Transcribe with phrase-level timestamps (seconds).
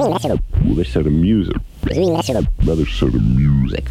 [0.00, 1.56] A music.
[2.64, 3.84] Brother said a music.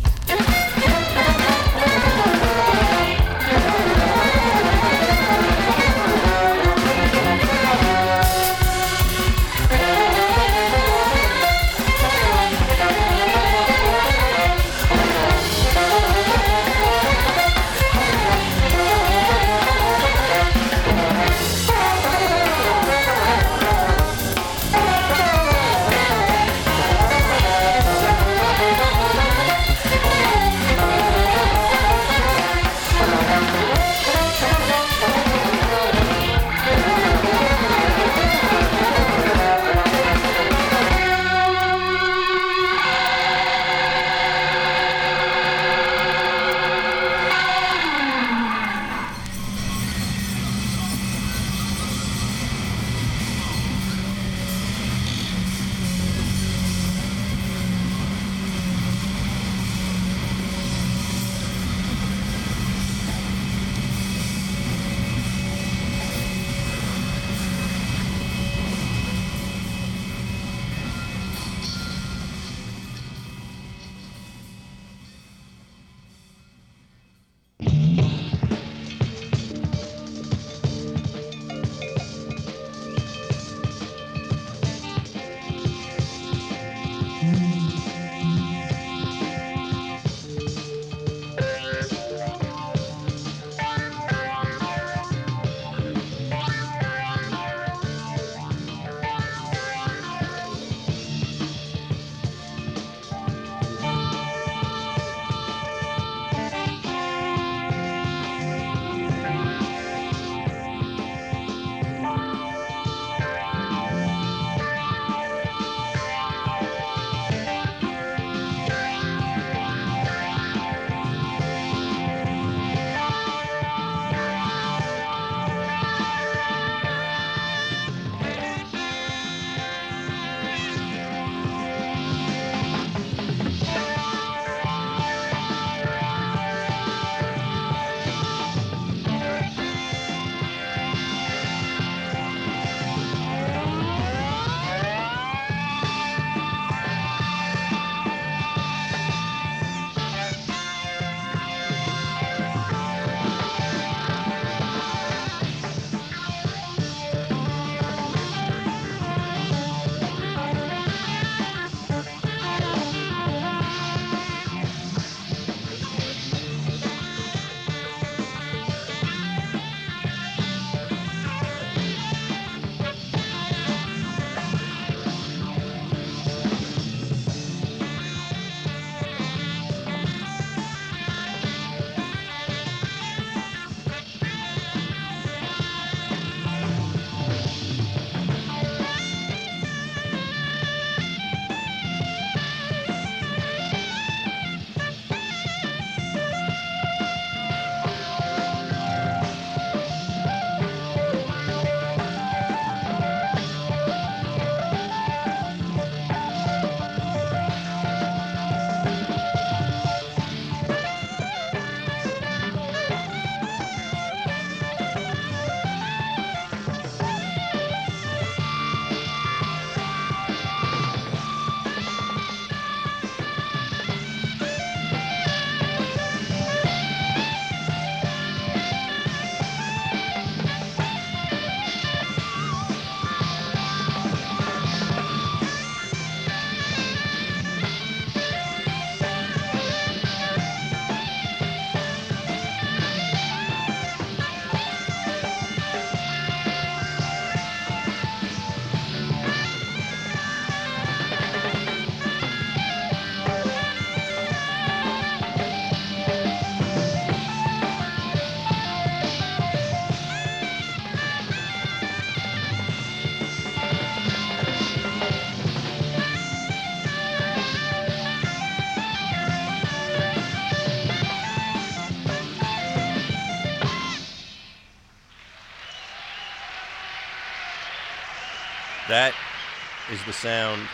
[280.09, 280.67] The sound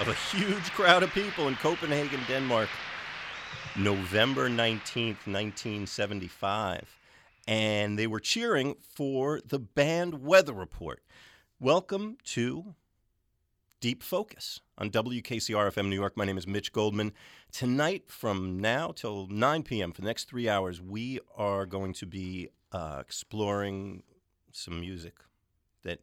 [0.00, 2.70] of a huge crowd of people in Copenhagen, Denmark,
[3.76, 6.96] November 19th, 1975.
[7.46, 11.02] And they were cheering for the band Weather Report.
[11.60, 12.76] Welcome to
[13.82, 16.16] Deep Focus on WKCR FM New York.
[16.16, 17.12] My name is Mitch Goldman.
[17.52, 22.06] Tonight, from now till 9 p.m., for the next three hours, we are going to
[22.06, 24.02] be uh, exploring
[24.50, 25.16] some music
[25.84, 26.00] that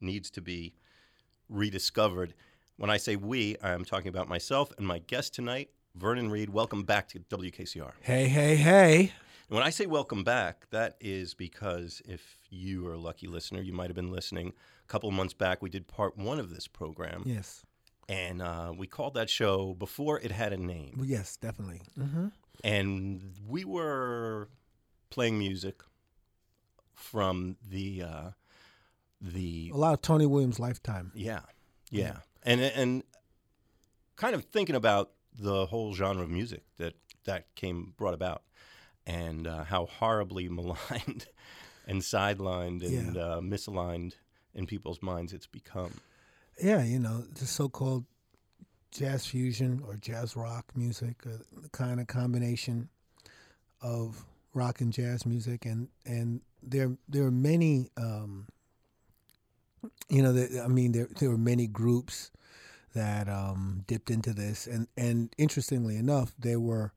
[0.00, 0.74] needs to be
[1.48, 2.34] rediscovered.
[2.76, 6.50] When I say we, I'm talking about myself and my guest tonight, Vernon Reid.
[6.50, 7.92] Welcome back to WKCR.
[8.00, 9.12] Hey, hey, hey.
[9.48, 13.60] And when I say welcome back, that is because if you are a lucky listener,
[13.60, 14.52] you might have been listening
[14.84, 15.62] a couple of months back.
[15.62, 17.22] We did part one of this program.
[17.24, 17.64] Yes.
[18.08, 21.02] And uh, we called that show before it had a name.
[21.04, 21.82] Yes, definitely.
[21.98, 22.28] Mm-hmm.
[22.64, 24.48] And we were
[25.10, 25.82] playing music
[26.94, 28.30] from the uh,
[29.20, 31.12] the A lot of Tony Williams' lifetime.
[31.14, 31.40] yeah
[31.90, 33.02] yeah and and
[34.16, 36.94] kind of thinking about the whole genre of music that
[37.24, 38.42] that came brought about
[39.06, 41.26] and uh, how horribly maligned
[41.86, 43.22] and sidelined and Yeah.
[43.22, 44.14] uh, misaligned
[44.54, 45.92] in people's minds it's become.
[46.62, 48.04] Yeah, you know, the so-called
[48.90, 52.88] jazz fusion or jazz rock music, uh, the kind of combination
[53.80, 54.24] of
[54.54, 58.48] rock and jazz music, and and there there are many, um,
[60.08, 62.30] you know, there, I mean, there there were many groups
[62.94, 66.92] that um, dipped into this, and and interestingly enough, there were.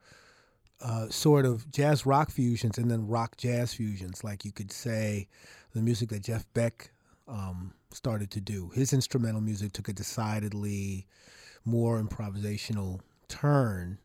[0.83, 5.27] Uh, sort of jazz rock fusions and then rock jazz fusions, like you could say,
[5.75, 6.89] the music that Jeff Beck
[7.27, 8.69] um, started to do.
[8.73, 11.05] His instrumental music took a decidedly
[11.65, 13.99] more improvisational turn,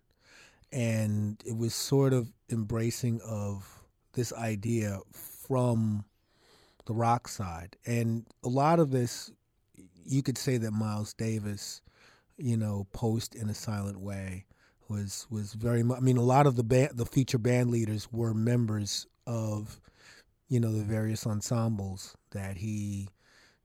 [0.72, 3.66] and it was sort of embracing of
[4.12, 6.04] this idea from
[6.86, 7.76] the rock side.
[7.84, 9.30] And a lot of this,
[10.04, 11.82] you could say that Miles Davis,
[12.38, 14.46] you know, post in a silent way
[14.88, 15.98] was was very much.
[15.98, 19.80] I mean, a lot of the band, the feature band leaders were members of,
[20.48, 23.08] you know, the various ensembles that he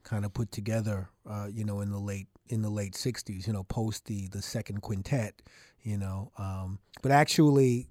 [0.03, 3.53] kind of put together, uh, you know, in the late in the late '60s, you
[3.53, 5.41] know, post the the second quintet,
[5.83, 6.31] you know.
[6.37, 7.87] Um, but actually,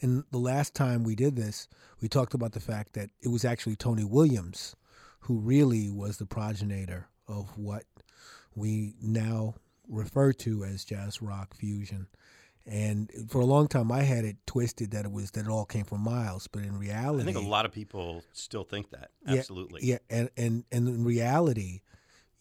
[0.00, 1.68] in the last time we did this,
[2.00, 4.74] we talked about the fact that it was actually Tony Williams
[5.20, 7.84] who really was the progenitor of what
[8.54, 9.54] we now
[9.88, 12.08] refer to as jazz rock fusion.
[12.66, 15.64] And for a long time, I had it twisted that it was that it all
[15.64, 19.10] came from Miles, but in reality, I think a lot of people still think that.
[19.26, 19.80] Yeah, Absolutely.
[19.82, 21.80] Yeah, and, and and in reality,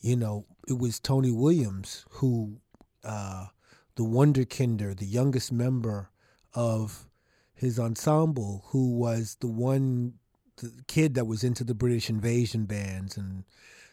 [0.01, 2.59] you know, it was Tony Williams who,
[3.03, 3.47] uh,
[3.95, 6.09] the Wonderkinder, the youngest member
[6.53, 7.08] of
[7.59, 10.13] his ensemble, who was the one
[10.57, 13.43] the kid that was into the British invasion bands and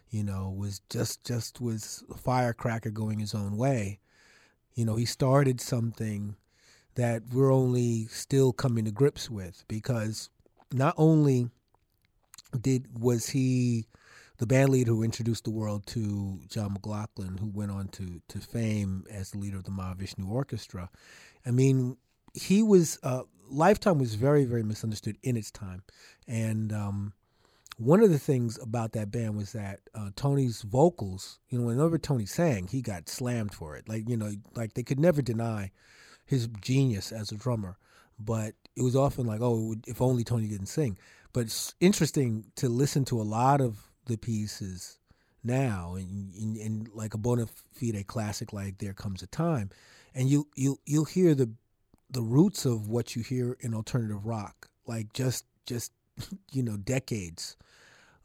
[0.09, 3.99] you know was just just was a firecracker going his own way.
[4.75, 6.37] You know, he started something
[6.95, 10.31] that we're only still coming to grips with because
[10.73, 11.51] not only
[12.61, 13.89] did was he
[14.39, 18.39] the band leader who introduced the world to John McLaughlin, who went on to to
[18.39, 20.89] fame as the leader of the Mahavishnu Orchestra.
[21.45, 21.97] I mean,
[22.33, 25.83] he was uh, Lifetime was very very misunderstood in its time,
[26.27, 27.13] and um,
[27.79, 31.99] one of the things about that band was that uh, Tony's vocals, you know, whenever
[31.99, 33.89] Tony sang, he got slammed for it.
[33.89, 35.71] Like you know, like they could never deny
[36.25, 37.79] his genius as a drummer,
[38.19, 40.99] but it was often like, oh, if only Tony didn't sing.
[41.33, 44.99] But it's interesting to listen to a lot of the pieces
[45.45, 49.71] now, and, and, like a bona fide classic like "There Comes a Time,"
[50.15, 51.51] and you you you'll hear the
[52.11, 55.93] the roots of what you hear in alternative rock, like just just
[56.53, 57.57] you know decades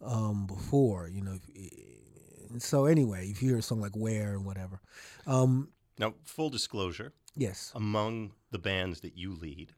[0.01, 1.37] um, before, you know.
[1.53, 4.81] if- So anyway, if you hear a song like "Where" and whatever,
[5.25, 9.71] um, Now, full disclosure, yes, among the bands that you lead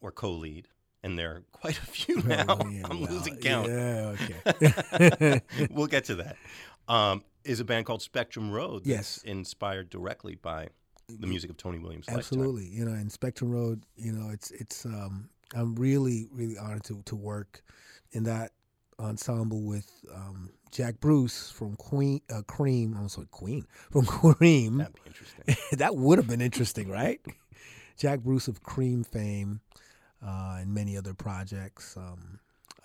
[0.00, 0.68] or co-lead,
[1.02, 2.58] and there are quite a few Oh, now.
[2.70, 3.68] yeah, I'm well, losing count.
[3.68, 5.40] Yeah, okay.
[5.70, 6.36] we'll get to that.
[6.86, 8.86] Um, is a band called Spectrum Road.
[8.86, 9.16] Yes.
[9.16, 10.68] that's inspired directly by
[11.08, 12.06] the music of Tony Williams.
[12.06, 12.18] lifetime.
[12.18, 14.84] Absolutely, you know, and Spectrum Road, you know, it's it's.
[14.86, 17.62] Um, I'm really really honored to to work
[18.12, 18.52] in that
[18.98, 22.96] ensemble with um, Jack Bruce from Queen uh, Cream.
[22.98, 24.78] I was like Queen from Cream.
[24.78, 25.56] That'd be interesting.
[25.78, 27.20] that would have been interesting, right?
[27.96, 29.60] Jack Bruce of Cream fame
[30.24, 31.96] uh, and many other projects.
[31.96, 32.40] Um,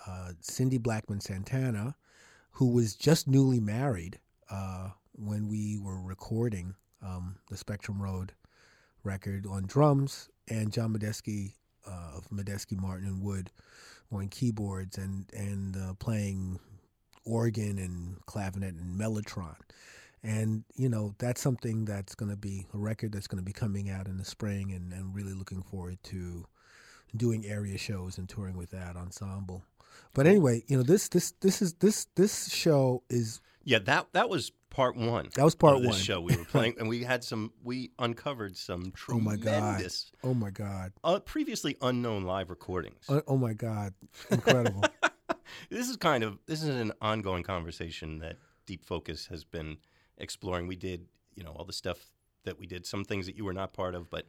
[0.06, 1.96] uh, Cindy Blackman Santana,
[2.52, 4.18] who was just newly married
[4.50, 8.32] uh, when we were recording um, the Spectrum Road
[9.04, 11.54] record on drums, and John Medeski
[11.86, 13.50] uh, of Medeski Martin and Wood
[14.12, 16.58] on keyboards and and uh, playing
[17.24, 19.56] organ and clavinet and mellotron.
[20.22, 23.52] And you know that's something that's going to be a record that's going to be
[23.52, 26.44] coming out in the spring, and, and really looking forward to
[27.16, 29.64] doing area shows and touring with that ensemble.
[30.14, 34.28] But anyway, you know this this this is this this show is Yeah, that that
[34.28, 35.28] was part one.
[35.34, 35.92] That was part one.
[35.92, 37.52] show we were playing, and we had some.
[37.62, 40.12] We uncovered some tremendous.
[40.22, 40.62] Oh my god!
[40.62, 40.92] Oh my god!
[41.04, 43.04] uh, previously unknown live recordings.
[43.08, 43.94] Oh, oh my god!
[44.30, 44.84] Incredible.
[45.70, 48.36] this is kind of this is an ongoing conversation that
[48.66, 49.78] Deep Focus has been
[50.18, 50.66] exploring.
[50.66, 52.10] We did, you know, all the stuff
[52.44, 54.26] that we did, some things that you were not part of, but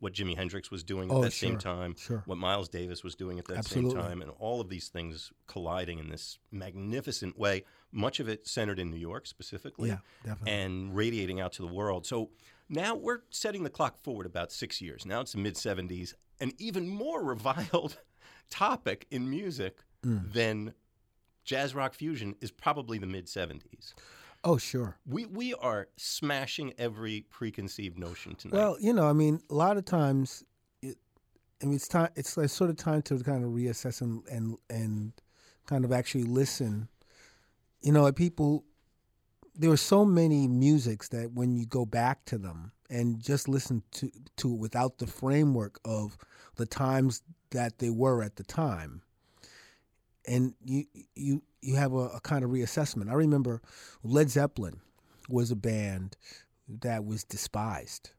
[0.00, 2.22] what Jimi Hendrix was doing at Oh, that same time, sure.
[2.26, 3.92] what Miles Davis was doing at that Absolutely.
[3.92, 7.64] same time, and all of these things colliding in this magnificent way.
[7.92, 10.52] Much of it centered in New York specifically, yeah, definitely.
[10.52, 12.06] and radiating out to the world.
[12.06, 12.30] So
[12.68, 15.06] now we're setting the clock forward about six years.
[15.06, 17.98] Now it's the mid 70s, an even more reviled
[18.50, 20.32] topic in music Mm.
[20.34, 20.74] than
[21.44, 23.94] jazz rock fusion is probably the mid 70s.
[24.44, 24.98] Oh sure.
[25.06, 28.56] We, we are smashing every preconceived notion tonight.
[28.56, 30.44] Well, you know, I mean, a lot of times,
[30.82, 30.96] it,
[31.62, 32.10] I mean, it's time.
[32.14, 35.12] It's like sort of time to kind of reassess and and and
[35.66, 36.88] kind of actually listen.
[37.80, 38.64] You know, people.
[39.56, 43.84] There are so many musics that when you go back to them and just listen
[43.92, 46.18] to to it without the framework of
[46.56, 49.02] the times that they were at the time,
[50.26, 53.10] and you you you have a, a kind of reassessment.
[53.10, 53.62] I remember
[54.02, 54.80] Led Zeppelin
[55.28, 56.16] was a band
[56.68, 58.10] that was despised.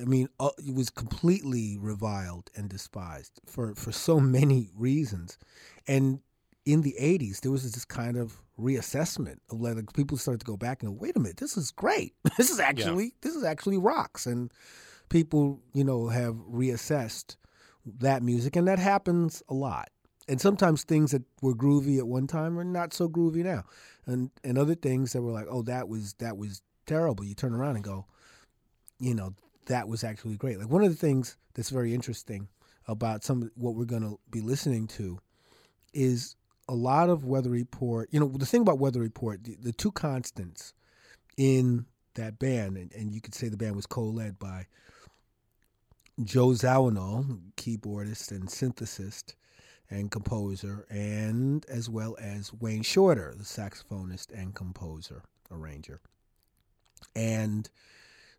[0.00, 5.38] I mean, uh, it was completely reviled and despised for, for so many reasons.
[5.86, 6.20] And
[6.64, 10.56] in the 80s, there was this kind of reassessment of like, people started to go
[10.56, 12.14] back and go, wait a minute, this is great.
[12.36, 14.26] This is actually this is actually rocks.
[14.26, 14.52] And
[15.08, 17.36] people, you know, have reassessed
[17.86, 19.88] that music, and that happens a lot.
[20.28, 23.64] And sometimes things that were groovy at one time are not so groovy now,
[24.06, 27.24] and and other things that were like, oh, that was that was terrible.
[27.24, 28.06] You turn around and go,
[28.98, 29.34] you know,
[29.66, 30.58] that was actually great.
[30.58, 32.48] Like one of the things that's very interesting
[32.88, 35.18] about some what we're going to be listening to
[35.92, 36.36] is
[36.68, 38.08] a lot of Weather Report.
[38.12, 40.72] You know, the thing about Weather Report, the, the two constants
[41.36, 44.66] in that band, and, and you could say the band was co-led by
[46.24, 49.34] Joe Zawinul, keyboardist and synthesist
[49.90, 56.00] and composer, and as well as Wayne Shorter, the saxophonist and composer, arranger.
[57.14, 57.68] And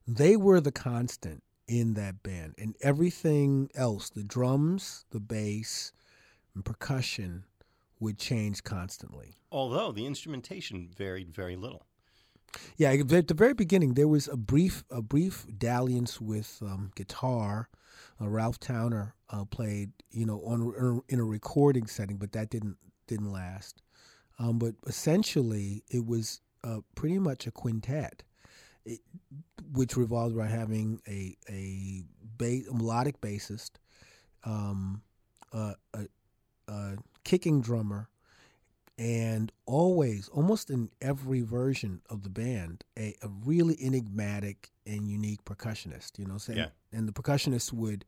[0.08, 2.56] they were the constant in that band.
[2.58, 5.92] And everything else, the drums, the bass,
[6.56, 7.44] and percussion
[8.00, 9.36] would change constantly.
[9.51, 11.86] Although the instrumentation varied very little.
[12.77, 17.70] Yeah, at the very beginning, there was a brief a brief dalliance with um, guitar.
[18.20, 22.78] Uh, Ralph Towner uh, played, you know, on in a recording setting, but that didn't
[23.08, 23.82] didn't last.
[24.40, 28.24] Um, but essentially, it was uh, pretty much a quintet,
[28.86, 29.00] it,
[29.72, 32.04] which revolved around having a a,
[32.38, 33.72] ba- a melodic bassist,
[34.44, 35.02] um,
[35.54, 36.08] a, a,
[36.68, 38.10] a kicking drummer,
[38.98, 45.44] and always, almost in every version of the band, a, a really enigmatic and unique
[45.46, 46.17] percussionist.
[46.17, 46.70] You know, saying, Yeah.
[46.91, 48.06] and the percussionist would.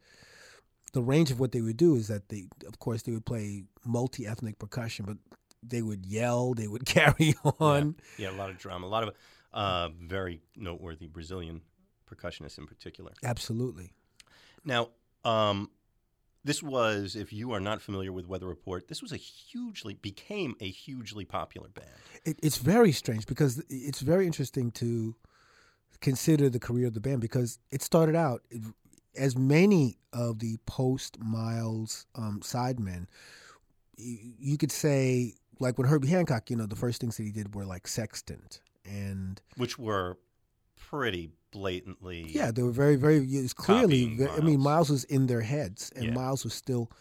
[0.91, 3.63] The range of what they would do is that they, of course, they would play
[3.85, 5.17] multi-ethnic percussion, but
[5.61, 7.95] they would yell, they would carry on.
[8.17, 9.13] Yeah, a lot of drama, a lot of
[9.53, 11.61] uh, very noteworthy Brazilian
[12.11, 13.11] percussionists in particular.
[13.23, 13.91] Absolutely.
[14.65, 14.89] Now,
[15.23, 15.69] um,
[16.43, 20.55] this was, if you are not familiar with Weather Report, this was a hugely, became
[20.59, 21.87] a hugely popular band.
[22.25, 25.15] It, it's very strange because it's very interesting to
[26.01, 28.41] consider the career of the band because it started out
[29.17, 33.07] as many of the post Miles um, sidemen.
[33.97, 37.53] You, could say, like when Herbie Hancock, you know, the first things that he did
[37.53, 40.17] were like Sextant and which were
[40.77, 42.25] pretty blatantly.
[42.29, 43.17] yeah, they were very, very.
[43.17, 44.63] It was clearly, I mean, Miles.
[44.63, 46.13] Miles was in their heads, and Yeah.
[46.13, 46.91] Miles was still.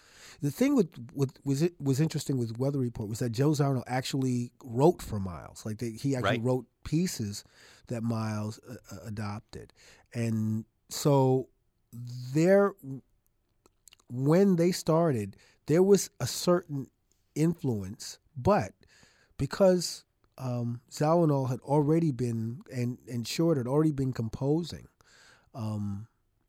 [0.40, 3.82] The thing with, with was it was interesting with Weather Report was that Joe Zawinul
[3.88, 5.66] actually wrote for Miles.
[5.66, 6.42] Like they, he actually Right.
[6.44, 7.42] wrote pieces
[7.88, 9.72] that Miles uh, uh, adopted,
[10.14, 11.48] and so
[12.32, 12.74] there,
[14.10, 15.36] when they started,
[15.66, 16.86] there was a certain
[17.34, 18.72] influence, but
[19.36, 20.04] because
[20.38, 24.86] um, Zawinul had already been and and Short had already been composing,
[25.54, 26.06] um,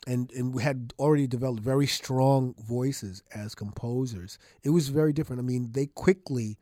[0.07, 4.37] and and we had already developed very strong voices as composers.
[4.63, 5.39] It was very different.
[5.41, 6.57] I mean, they quickly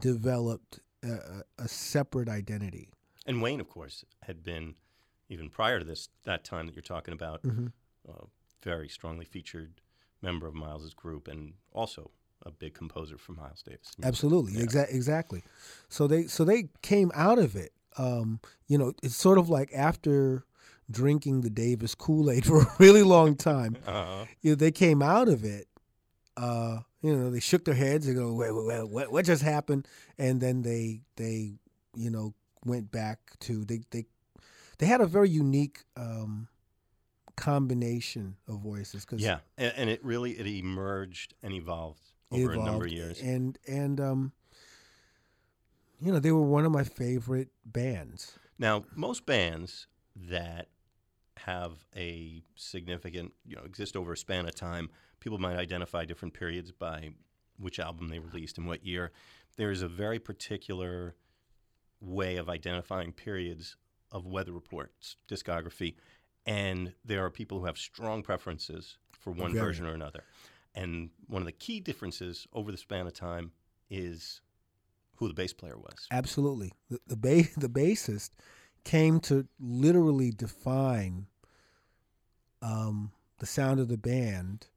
[0.00, 2.90] developed a, a separate identity.
[3.26, 4.74] And Wayne, of course, had been,
[5.28, 7.72] even prior to this, that time that you're talking about, Mhm.
[8.08, 8.24] a
[8.62, 9.80] very strongly featured
[10.22, 12.10] member of Miles's group and also
[12.46, 13.92] a big composer for Miles Davis.
[14.02, 14.64] Absolutely, Yeah.
[14.66, 15.42] exa- exactly.
[15.88, 17.72] So they so they came out of it.
[17.96, 20.44] Um, you know, it's sort of like after
[20.90, 23.76] drinking the Davis Kool Aid for a really long time.
[23.86, 25.66] Uh, you know, they came out of it.
[26.36, 28.06] Uh, you know, they shook their heads.
[28.06, 29.86] They go, wait, wait, wait, what, what just happened?
[30.18, 31.54] And then they, they,
[31.94, 34.04] you know, went back to they they
[34.78, 36.48] they had a very unique um,
[37.36, 42.56] combination of voices because Yeah, and, and it really it emerged and evolved over a
[42.56, 43.20] number of years.
[43.20, 44.32] and and um,
[46.00, 48.38] you know they were one of my favorite bands.
[48.58, 50.68] Now, most bands that
[51.38, 56.34] have a significant, you know, exist over a span of time, people might identify different
[56.34, 57.10] periods by
[57.58, 59.12] which album they released and what year.
[59.56, 61.16] There is a very particular
[62.00, 63.76] way of identifying periods
[64.12, 65.94] of Weather Report's discography,
[66.46, 69.64] and there are people who have strong preferences for one Very.
[69.64, 70.24] version or another.
[70.74, 73.52] And one of the key differences over the span of time
[73.90, 74.40] is
[75.16, 76.06] who the bass player was.
[76.10, 78.30] Absolutely, the the, ba- the bassist
[78.84, 81.26] came to literally define
[82.62, 84.68] um, the sound of the band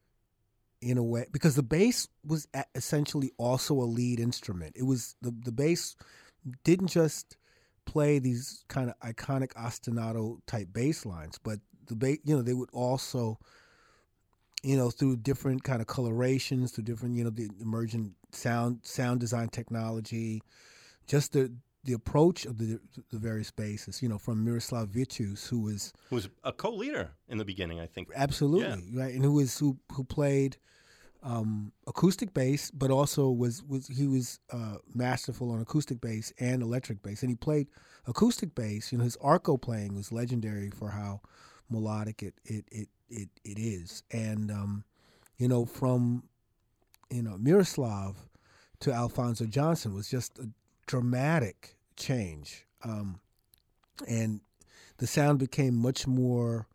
[0.81, 4.73] in a way because the bass was essentially also a lead instrument.
[4.75, 5.95] It was the the bass
[6.63, 7.38] didn't just
[7.85, 12.53] play these kind of iconic ostinato type bass lines, but the bass you know they
[12.53, 13.39] would also
[14.63, 19.20] you know through different kind of colorations, through different you know the emergent sound sound
[19.20, 20.41] design technology,
[21.08, 21.53] just the
[21.84, 22.79] the approach of the
[23.12, 27.38] the various basses, you know, from Miroslav Vitous, who was Who was a co-leader in
[27.38, 28.08] the beginning, I think.
[28.15, 30.58] absolutely right, and who was who who played
[31.24, 36.62] um, acoustic bass, but also was was he was uh, masterful on acoustic bass and
[36.62, 37.67] electric bass, and he played
[38.08, 38.91] acoustic bass.
[38.91, 41.22] You know, his arco playing was legendary for how
[41.74, 44.84] melodic it it it it, it is, and um,
[45.38, 46.24] you know from
[47.10, 48.15] you know Miroslav
[48.80, 50.50] to Alphonso Johnson was just a
[50.88, 53.20] dramatic change, um,
[54.08, 54.42] and
[54.98, 56.68] the sound became much more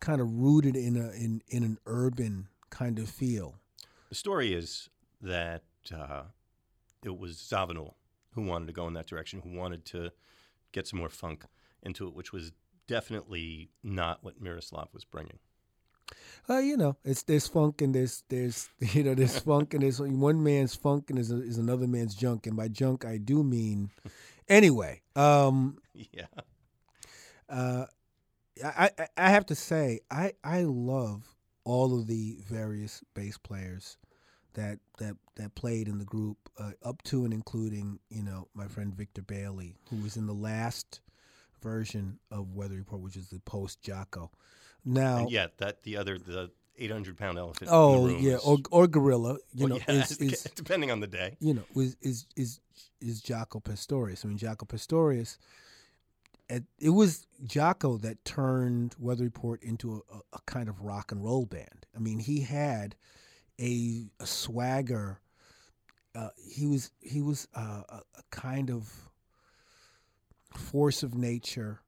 [0.00, 3.56] kind of rooted in a in in an urban kind of feel.
[4.08, 4.88] The story is
[5.20, 5.62] that
[5.94, 6.22] uh,
[7.04, 7.94] it was Zawinul
[8.34, 10.12] who wanted to go in that direction, who wanted to
[10.72, 11.44] get some more funk
[11.82, 12.52] into it, which was
[12.88, 15.38] definitely not what Miroslav was bringing.
[16.48, 20.00] Uh, you know, it's there's funk and there's there's you know there's funk and there's
[20.00, 23.90] one man's funk and is is another man's junk, and by junk I do mean
[24.48, 25.02] anyway.
[25.14, 26.26] Um, Yeah.
[27.48, 27.84] uh,
[28.64, 33.98] I, I I have to say I I love all of the various bass players
[34.54, 38.66] that that that played in the group uh, up to and including you know my
[38.66, 41.00] friend Victor Bailey who was in the last
[41.62, 44.30] version of Weather Report which is the post Jaco.
[44.84, 47.68] Now And yeah, that the other the 800 pound elephant.
[47.72, 50.42] oh in the room yeah is- or or Gorilla you well, know yeah, is, is
[50.54, 51.36] depending on the day.
[51.40, 52.60] you know, is is is
[53.00, 54.24] is Jaco Pastorius.
[54.24, 55.38] I mean, Jaco Pastorius.
[56.50, 61.22] It, it was Jaco that turned Weather Report into a, a kind of rock and
[61.22, 61.84] roll band.
[61.94, 62.94] I mean, he had
[63.60, 65.20] a, a swagger.
[66.14, 69.07] Uh, he was he was uh, a, a kind of
[70.54, 71.80] force of nature.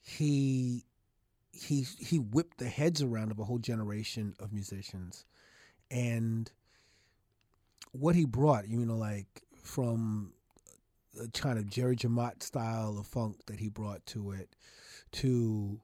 [0.00, 0.84] He
[1.52, 5.24] he he whipped the heads around of a whole generation of musicians,
[5.90, 6.50] and
[7.92, 10.32] what he brought, you know, like from
[11.22, 14.56] a kind of Jerry Jemmott style of funk that he brought to it,
[15.12, 15.80] to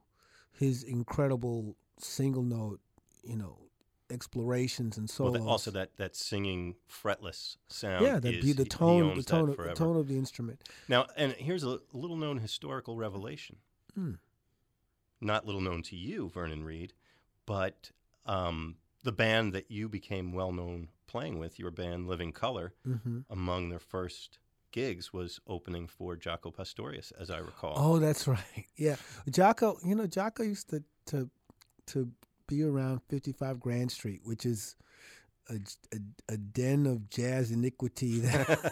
[0.51, 2.79] his incredible single note,
[3.23, 3.57] you know,
[4.11, 5.33] explorations and Well, solos.
[5.33, 8.05] that, also that that singing fretless sound.
[8.05, 10.63] yeah, that be the he- he tone, the tone, of, the tone of the instrument.
[10.87, 13.57] Now, and here's a little known historical revelation.
[13.95, 14.13] Hmm.
[15.19, 16.93] Not little known to you, Vernon Reid,
[17.45, 17.91] but
[18.25, 23.19] um, the band that you became well known playing with, your band Living Colour, hmm
[23.29, 24.39] among their first
[24.71, 27.73] gigs was opening for Jaco Pastorius, as I recall.
[27.75, 28.65] Oh, that's right.
[28.77, 28.95] Yeah,
[29.29, 29.77] Jaco.
[29.85, 31.29] You know, Jaco used to to
[31.87, 32.09] to
[32.51, 34.75] be around Fifty Five Grand Street, which is
[35.49, 35.55] a,
[35.93, 38.19] a, a den of jazz iniquity.
[38.19, 38.71] That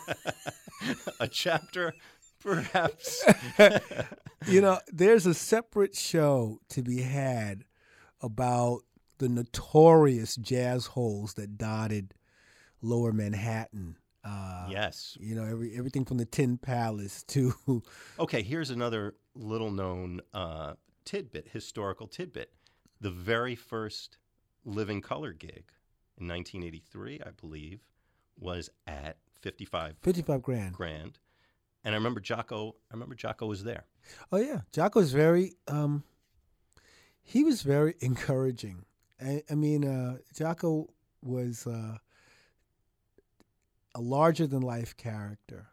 [1.19, 1.93] a chapter,
[2.39, 3.25] perhaps.
[4.47, 7.63] you know, there's a separate show to be had
[8.21, 8.81] about
[9.17, 12.13] the notorious jazz holes that dotted
[12.81, 13.97] Lower Manhattan.
[14.23, 15.17] Uh, yes.
[15.19, 17.53] You know, every everything from the Tin Palace to
[18.19, 20.73] Okay, here's another little known uh,
[21.05, 22.51] tidbit, historical tidbit.
[23.01, 24.17] The very first
[24.65, 25.71] Living Colour gig
[26.17, 27.81] in 1983, I believe,
[28.37, 30.73] was at 55 55 grand.
[30.73, 31.19] Grand.
[31.83, 33.85] And I remember Jaco, I remember Jaco was there.
[34.31, 35.53] Oh yeah, Jaco was very.
[35.67, 36.03] Um,
[37.21, 38.85] he was very encouraging.
[39.21, 40.87] I, I mean, uh, Jaco
[41.21, 41.97] was uh,
[43.95, 45.67] a larger than life character,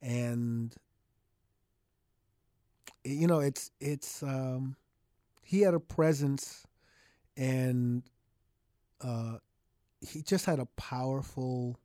[0.00, 0.74] and
[3.04, 4.22] you know, it's it's.
[4.22, 4.76] Um,
[5.52, 6.66] he had a presence,
[7.36, 8.02] and
[9.00, 9.38] uh,
[10.00, 11.78] he just had a powerful.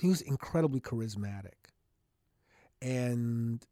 [0.00, 1.54] He was incredibly charismatic
[2.82, 3.64] and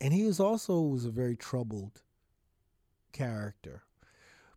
[0.00, 2.02] and he was also was a very troubled
[3.12, 3.82] character,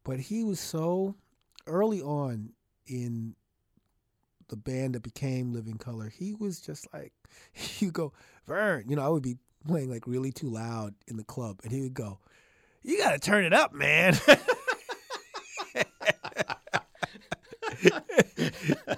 [0.03, 1.15] but he was so
[1.67, 2.51] early on
[2.87, 3.35] in
[4.49, 6.09] the band that became Living Colour.
[6.09, 7.13] He was just like
[7.79, 8.13] you go
[8.45, 11.71] Vern, you know, I would be playing like really too loud in the club, and
[11.71, 12.19] he would go,
[12.83, 14.17] "You got to turn it up, man."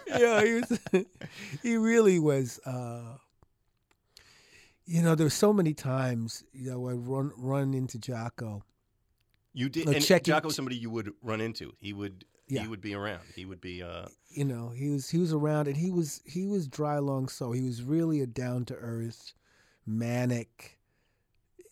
[0.07, 0.79] yeah, he was.
[1.63, 2.59] he really was.
[2.65, 3.17] Uh,
[4.85, 6.43] you know, there were so many times.
[6.53, 8.61] You know, I run run into Jaco.
[9.53, 11.73] You did, and Jaco was somebody you would run into.
[11.79, 12.61] He would, Yeah.
[12.61, 13.21] he would be around.
[13.35, 13.83] He would be.
[13.83, 17.27] Uh, You know, he was he was around, and he was he was dry long
[17.27, 19.33] so he was really a down to earth,
[19.85, 20.79] manic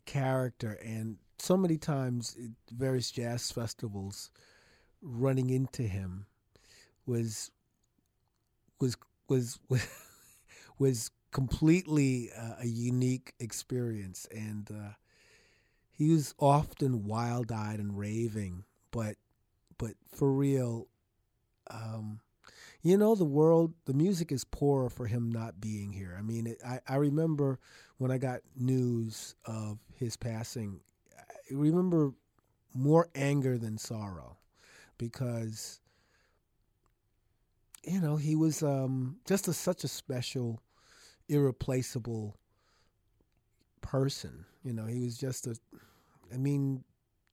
[0.06, 4.32] character, and so many times at various jazz festivals,
[5.02, 6.26] running into him
[7.06, 7.52] was
[8.80, 8.98] was
[9.28, 9.60] was
[10.80, 14.94] was completely uh, a unique experience, and uh,
[15.92, 19.16] he was often wild eyed and raving, but
[19.78, 20.88] but for real,
[21.70, 22.20] um,
[22.82, 26.16] you know, the world, the music is poorer for him not being here.
[26.18, 27.60] I mean, it, I I remember
[27.98, 30.80] when I got news of his passing,
[31.52, 32.14] remember
[32.74, 34.38] more anger than sorrow,
[34.98, 35.80] because
[37.84, 40.62] you know he was um, just a, such a special,
[41.28, 42.38] irreplaceable
[43.82, 44.46] person.
[44.64, 45.56] You know, he was just a.
[46.34, 46.84] I mean,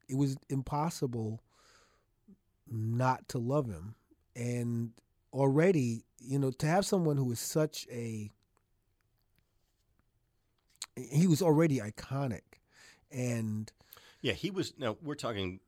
[0.09, 1.43] it was impossible
[2.71, 3.95] not to love him,
[4.35, 4.93] and
[5.33, 8.31] already, you know, to have someone who was such a.
[10.97, 12.61] He was already iconic,
[13.13, 13.71] and
[14.27, 14.75] yeah, he was.
[14.77, 15.61] Now we're talking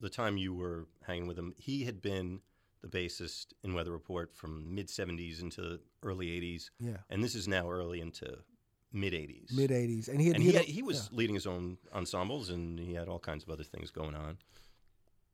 [0.00, 1.54] the time you were hanging with him.
[1.56, 2.40] He had been
[2.80, 7.48] the bassist in Weather Report from mid '70s into early '80s, yeah, and this is
[7.48, 8.38] now early into
[8.92, 9.52] mid '80s.
[9.52, 11.18] mid '80s, and he had, and he had, he was yeah.
[11.18, 14.38] leading his own ensembles, and he had all kinds of other things going on.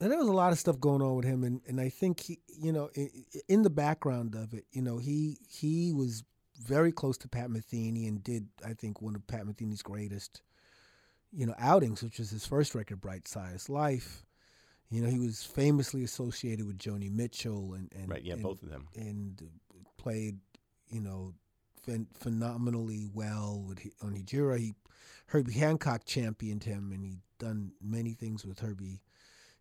[0.00, 2.18] and there was a lot of stuff going on with him and, and i think
[2.20, 3.08] he you know in,
[3.48, 6.24] in the background of it you know he he was
[6.58, 10.42] very close to pat metheny and did i think one of pat metheny's greatest
[11.32, 14.24] you know outings which was his first record Bright Size Life
[14.90, 18.22] you know he was famously associated with joni mitchell and, and right?
[18.22, 18.88] Yeah, and, both of them.
[18.94, 19.42] and
[19.96, 20.38] played
[20.90, 21.34] you know
[21.86, 24.58] phen- phenomenally well with on Hejira.
[24.58, 24.74] He
[25.26, 29.02] Herbie Hancock championed him, and he done many things with Herbie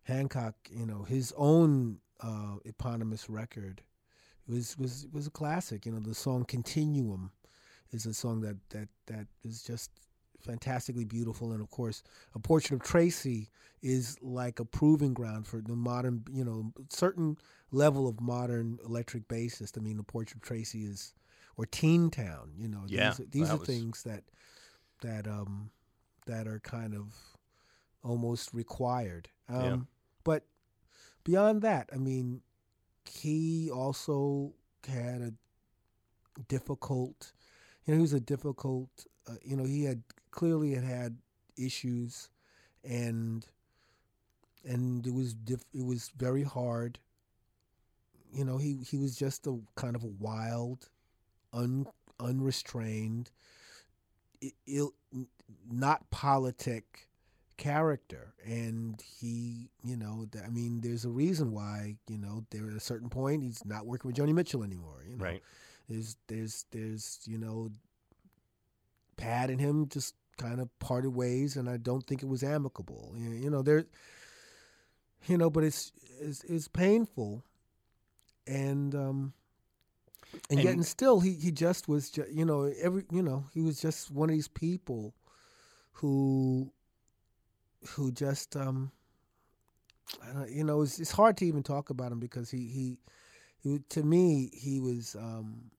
[0.04, 0.54] Hancock.
[0.70, 3.82] You know his own uh, eponymous record
[4.48, 5.86] was was was a classic.
[5.86, 7.32] You know the song Continuum
[7.90, 9.90] is a song that that that is just
[10.42, 12.02] fantastically beautiful, and of course,
[12.34, 13.50] a portrait of Tracy
[13.82, 17.36] is like a proving ground for the modern, you know, certain
[17.70, 19.76] level of modern electric bassist.
[19.76, 21.14] I mean, the portrait of Tracy is,
[21.56, 24.24] or Teen Town, you know, Yeah, these, are- these are was- things that
[25.00, 25.70] that um
[26.26, 27.14] that are kind of
[28.04, 29.28] almost required.
[29.48, 29.76] Um, Yeah.
[30.24, 30.46] But
[31.24, 32.42] beyond that, I mean,
[33.04, 34.54] he also
[34.86, 35.32] had a
[36.48, 37.32] difficult.
[37.84, 39.06] You know, he was a difficult.
[39.26, 40.02] Uh, you know, he had
[40.32, 41.16] clearly it had
[41.56, 42.28] issues,
[42.82, 43.46] and
[44.64, 46.98] and it was diff- it was very hard.
[48.34, 50.88] You know, he he was just a kind of a wild,
[51.52, 51.86] un
[52.18, 53.30] unrestrained,
[54.66, 54.92] ill,
[55.70, 57.08] not politic
[57.58, 62.72] character and he you know i mean there's a reason why you know there at
[62.74, 65.42] a certain point he's not working with joni mitchell anymore you know Right.
[65.88, 67.70] there's there's there's you know
[69.16, 73.14] pat and him just kind of parted ways and i don't think it was amicable.
[73.16, 73.84] You know there
[75.26, 77.44] you know but it's it's, it's painful.
[78.46, 79.32] And um
[80.50, 83.44] and, yet And- and still he he just was ju- you know every you know
[83.54, 85.14] he was just one of these people
[85.92, 86.72] who
[87.90, 88.90] who just um
[90.22, 92.98] I don't, you know it's, it's hard to even talk about him because he he,
[93.62, 95.70] he to me he was um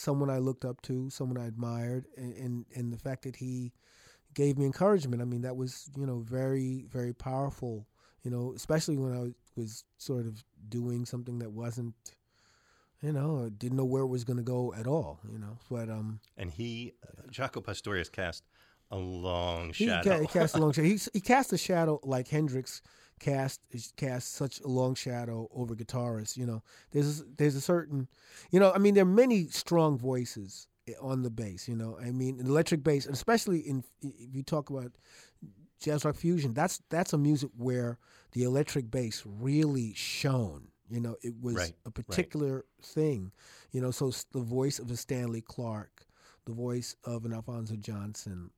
[0.00, 3.72] someone I looked up to someone I admired and, and and the fact that he
[4.34, 7.86] gave me encouragement I mean that was you know very very powerful
[8.22, 11.94] you know especially when I was sort of doing something that wasn't
[13.02, 15.88] you know didn't know where it was going to go at all you know but
[15.90, 18.44] um And he, uh, Jaco Pastorius, cast
[18.90, 20.10] a long He, shadow.
[20.10, 20.88] ca- he cast a long shadow.
[20.88, 22.82] He, he cast a shadow like Hendrix
[23.20, 23.60] cast
[23.96, 26.36] cast such a long shadow over guitarists.
[26.36, 28.08] You know, there's a, there's a certain,
[28.50, 31.68] you know, I mean, there are many strong voices eh, on the bass.
[31.68, 34.92] You know, I mean, electric bass, especially in if you talk about
[35.80, 37.98] jazz rock fusion, that's that's a music where
[38.32, 40.68] the electric bass really shone.
[40.90, 43.32] You know, it was Right, a particular thing.
[43.70, 46.06] You know, so the voice of a Stanley Clarke,
[46.50, 48.50] the voice of an Alphonso Johnson,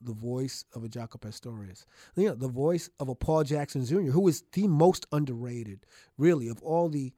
[0.00, 1.84] the voice of a Jaco Pastorius,
[2.14, 5.80] you know, the voice of a Paul Jackson Jr., who is the most underrated,
[6.16, 7.12] really, of all the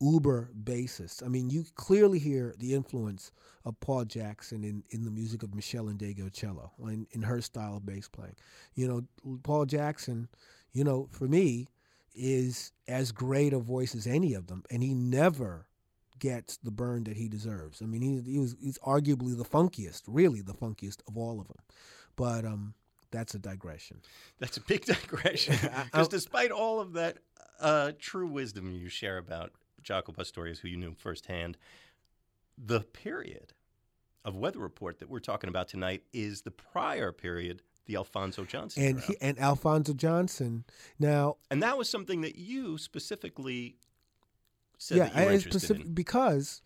[0.00, 1.22] uber bassists.
[1.22, 3.30] I mean, you clearly hear the influence
[3.66, 7.84] of Paul Jackson in, in the music of Meshell Ndegeocello, in, in her style of
[7.84, 8.36] bass playing.
[8.74, 10.28] You know, Paul Jackson,
[10.72, 11.68] you know, for me,
[12.14, 15.66] is as great a voice as any of them, and he never
[16.24, 17.82] gets the burn that he deserves.
[17.82, 21.48] I mean, he, he was he's arguably the funkiest, really the funkiest of all of
[21.48, 21.58] them.
[22.16, 22.72] But um,
[23.10, 24.00] that's a digression.
[24.38, 25.56] That's a big digression.
[25.84, 27.18] Because despite all of that
[27.60, 31.58] uh, true wisdom you share about Jaco Pastorius, who you knew firsthand,
[32.56, 33.52] the period
[34.24, 38.82] of Weather Report that we're talking about tonight is the prior period the Alphonso Johnson
[38.82, 40.64] and he, and Alphonso Johnson.
[40.98, 43.76] Now, and that was something that you specifically
[44.90, 45.94] yeah, that you were interested specific, in.
[45.94, 46.62] because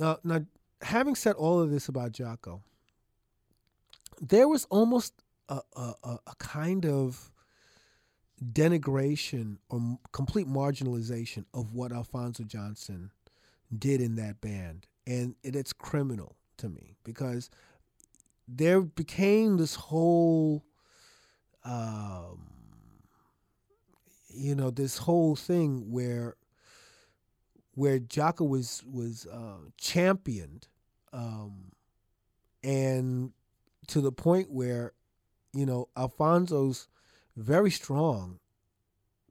[0.00, 0.44] uh, now
[0.82, 2.60] having said all of this about Jaco,
[4.20, 5.14] there was almost
[5.48, 7.30] a, a, a kind of
[8.52, 13.10] denigration or complete marginalization of what Alphonso Johnson
[13.76, 17.50] did in that band, and it's criminal to me because
[18.46, 20.64] there became this whole
[21.64, 22.50] um,
[24.28, 26.36] you know this whole thing where
[27.74, 30.68] where Jaco was was uh, championed
[31.12, 31.72] um,
[32.62, 33.32] and
[33.88, 34.92] to the point where
[35.52, 36.88] you know Alphonso's
[37.36, 38.38] very strong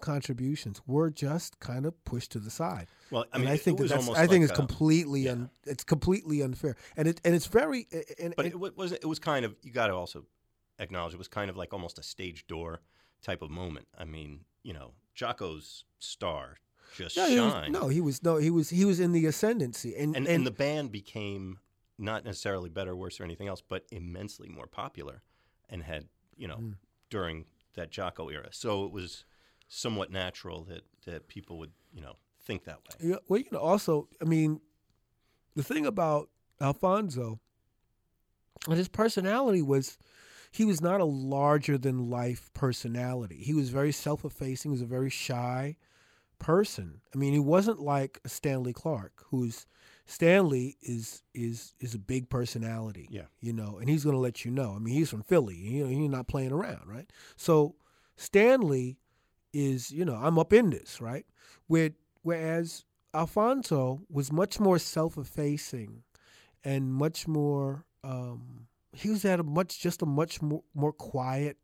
[0.04, 2.88] contributions were just kind of pushed to the side.
[3.10, 5.32] Well, I mean, and I think that that's I think like it's completely yeah.
[5.32, 7.88] un, it's completely unfair, and it and it's very.
[8.20, 10.26] And, but it, it was it was kind of you got to also
[10.80, 12.82] acknowledge it was kind of like almost a stage door
[13.22, 13.88] type of moment.
[13.98, 16.58] I mean, you know, Jaco's star
[16.96, 17.34] just no, shined.
[17.34, 20.28] He was, no, he was no, he was he was in the ascendancy, and and,
[20.28, 21.60] and, and the band became
[21.98, 25.22] not necessarily better, worse, or anything else, but immensely more popular,
[25.70, 26.76] and had you know mm.
[27.10, 28.50] during that Jaco era.
[28.52, 29.26] So it was
[29.68, 33.10] somewhat natural that that people would you know think that way.
[33.10, 34.60] Yeah, well, you know, also, I mean,
[35.56, 36.30] the thing about
[36.62, 37.40] Alphonso,
[38.68, 39.98] and his personality was,
[40.52, 43.38] he was not a larger than life personality.
[43.38, 44.72] He was very self effacing.
[44.72, 45.78] He was a very shy
[46.40, 47.02] person.
[47.14, 49.66] I mean, he wasn't like Stanley Clarke, who's
[50.06, 53.08] Stanley is is is a big personality.
[53.10, 54.74] Yeah, you know, and he's going to let you know.
[54.76, 55.56] I mean, he's from Philly.
[55.56, 57.10] You know, he's not playing around, right?
[57.36, 57.76] So
[58.18, 58.98] Stanley
[59.54, 61.26] is, you know, I'm up in this, right?
[61.68, 66.04] With whereas Alphonso was much more self-effacing
[66.64, 67.86] and much more.
[68.04, 71.58] Um, he was at a much just a much more more quiet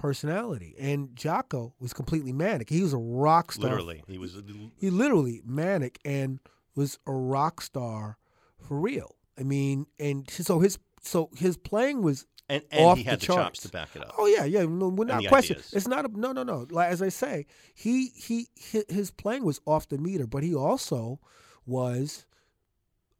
[0.00, 0.74] personality.
[0.78, 2.70] And Jaco was completely manic.
[2.70, 3.70] He was a rock star.
[3.70, 4.36] Literally, he was.
[4.36, 4.42] A...
[4.76, 6.40] He literally manic and
[6.74, 8.16] was a rock star
[8.58, 9.16] for real.
[9.38, 13.20] I mean, and so his so his playing was and, and off he had the,
[13.20, 13.42] the, charts.
[13.42, 14.14] chops to back it up.
[14.18, 14.64] Oh yeah, yeah.
[14.64, 15.62] No, we're not questioning.
[15.72, 16.66] It's not a no, no, no.
[16.70, 18.48] Like as I say, he he
[18.88, 21.20] his playing was off the meter, but he also
[21.66, 22.26] was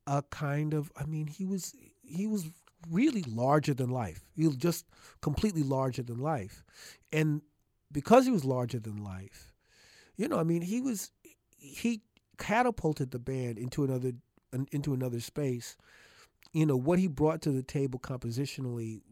[0.07, 0.91] a kind of.
[0.97, 2.51] I mean, he was he was
[2.89, 4.25] really larger than life.
[4.35, 4.87] He was just
[5.21, 6.65] completely larger than life,
[7.13, 7.43] and
[7.93, 9.53] because he was larger than life,
[10.17, 11.11] you know, I mean, he was
[11.57, 12.03] he
[12.39, 14.13] catapulted the band into another
[14.73, 15.77] into another space.
[16.53, 19.03] You know what he brought to the table compositionally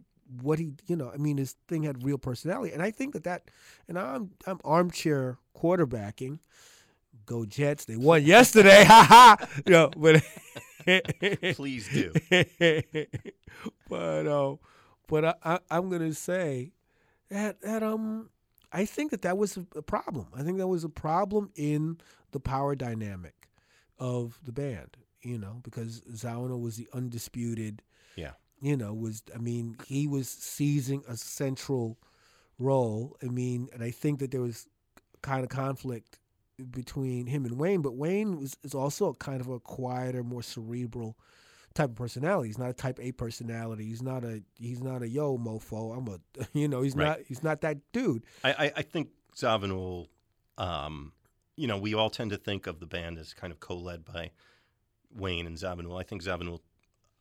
[0.42, 3.24] what he, you know, I mean, his thing had real personality, and I think that
[3.24, 3.50] that,
[3.88, 6.40] and I'm I'm armchair quarterbacking.
[7.26, 7.84] Go Jets!
[7.84, 9.48] They won yesterday, ha ha.
[9.66, 10.22] You know, but
[11.54, 12.12] please do.
[13.88, 14.56] but uh,
[15.06, 16.72] but I, I, I'm gonna say
[17.30, 18.30] that that um
[18.72, 20.28] I think that that was a problem.
[20.36, 21.98] I think that was a problem in
[22.32, 23.48] the power dynamic
[23.98, 24.96] of the band.
[25.22, 27.82] You know, because Zawinul was the undisputed
[28.16, 31.98] yeah you know, was I mean, he was seizing a central
[32.58, 33.16] role.
[33.22, 34.66] I mean, and I think that there was
[35.22, 36.18] kind of conflict
[36.70, 40.42] between him and Wayne, but Wayne was is also a kind of a quieter, more
[40.42, 41.16] cerebral
[41.74, 42.48] type of personality.
[42.48, 43.84] He's not a type A personality.
[43.86, 45.96] He's not a he's not a yo mofo.
[45.96, 47.06] I'm a you know, he's right.
[47.06, 48.24] not he's not that dude.
[48.44, 50.08] I, I, I think Zawinul
[50.56, 51.12] um,
[51.56, 54.04] you know, we all tend to think of the band as kind of co led
[54.04, 54.30] by
[55.14, 55.98] Wayne and Zawinul.
[55.98, 56.60] I think Zawinul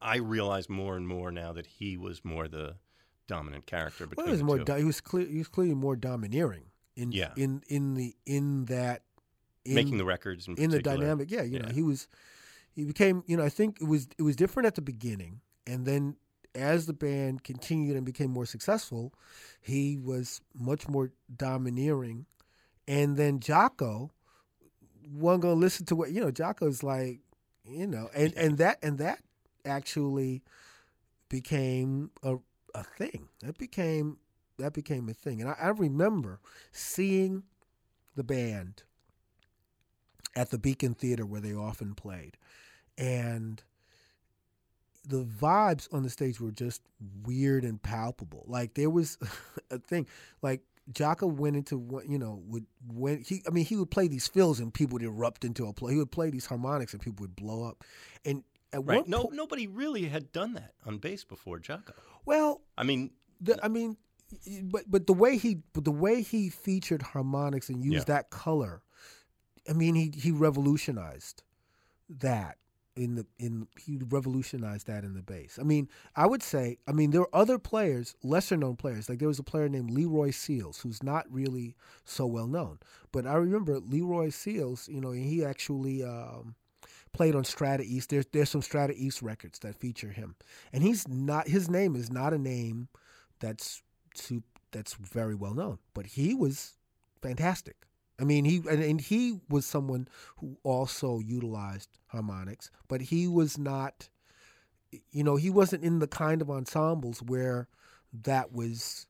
[0.02, 2.76] I realize more and more now that he was more the
[3.28, 4.60] dominant character between well, he was more.
[4.60, 7.34] Do, he was clear, he was clearly more domineering in Yeah.
[7.36, 9.04] in in the in that
[9.68, 11.30] in, making the records in, in the dynamic.
[11.32, 12.08] Yeah, you know, he was
[12.74, 15.86] he became, you know, I think it was it was different at the beginning and
[15.86, 16.16] then
[16.56, 19.14] as the band continued and became more successful,
[19.62, 22.26] he was much more domineering.
[22.88, 24.10] And then Jaco
[25.12, 27.20] wasn't gonna listen to what you know, Jaco's like,
[27.66, 29.20] you know, and, and that and that
[29.66, 30.42] actually
[31.30, 32.38] became a
[32.74, 33.28] a thing.
[33.42, 34.18] That became
[34.58, 35.42] that became a thing.
[35.42, 36.40] And I, I remember
[36.72, 37.44] seeing
[38.16, 38.84] the band
[40.38, 42.38] at the Beacon Theater where they often played.
[42.98, 43.62] And
[45.08, 46.82] the vibes on the stage were just
[47.26, 48.44] weird and palpable.
[48.48, 49.18] Like there was
[49.72, 50.08] a thing,
[50.42, 54.08] like Jaco went into what you know would when he I mean he would play
[54.08, 55.94] these fills and people would erupt into a play.
[55.94, 57.84] He would play these harmonics and people would blow up.
[58.26, 59.02] And at Right.
[59.02, 61.94] one No, po- nobody really had done that on bass before Jaco.
[62.26, 63.96] well, I mean, the, I mean,
[64.64, 68.16] but but the way he but the way he featured harmonics and used Yeah.
[68.16, 68.82] that color,
[69.70, 71.44] I mean, he he revolutionized
[72.10, 72.58] that
[72.96, 75.58] in the in he revolutionized that in the bass.
[75.60, 79.10] I mean, I would say, I mean, there are other players, lesser known players.
[79.10, 81.76] Like there was a player named Leroy Seals, who's not really
[82.06, 82.80] so well known,
[83.12, 84.88] but I remember Leroy Seals.
[84.90, 86.04] You know, he actually.
[86.04, 86.56] Um,
[87.14, 88.10] Played on Strata East.
[88.10, 90.36] There's there's some Strata East records that feature him,
[90.72, 91.48] and he's not.
[91.48, 92.90] His name is not a name
[93.40, 93.82] that's
[94.14, 96.74] su- that's very well known, but he was
[97.22, 97.87] fantastic.
[98.20, 103.58] I mean, he and, and he was someone who also utilized harmonics, but he was
[103.58, 104.10] not.
[105.12, 107.68] You know, he wasn't in the kind of ensembles where
[108.24, 109.06] that was.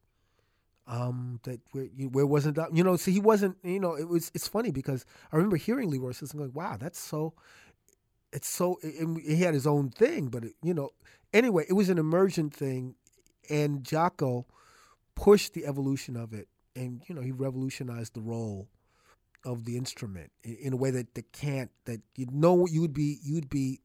[0.90, 4.32] Um, that where where wasn't that you know, so he wasn't you know it was
[4.34, 7.34] it's funny because I remember hearing Leroy Sisson going, wow, that's so
[8.32, 10.92] it's so he had his own thing, but it, you know,
[11.34, 12.96] anyway, it was an emergent thing,
[13.50, 14.46] and Jaco
[15.14, 18.70] pushed the evolution of it, and you know, he revolutionized the role
[19.48, 22.94] of the instrument in, in a way that that can't that you know you would
[22.94, 23.80] be you'd be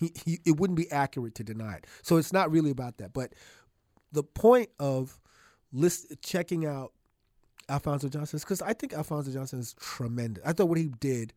[0.00, 1.86] it wouldn't be accurate to deny it.
[2.02, 3.32] So it's not really about that, but
[4.12, 5.18] the point of
[5.72, 6.92] list checking out
[7.68, 10.44] Alphonso Johnson because I think Alphonso Johnson is tremendous.
[10.46, 11.32] I thought what he did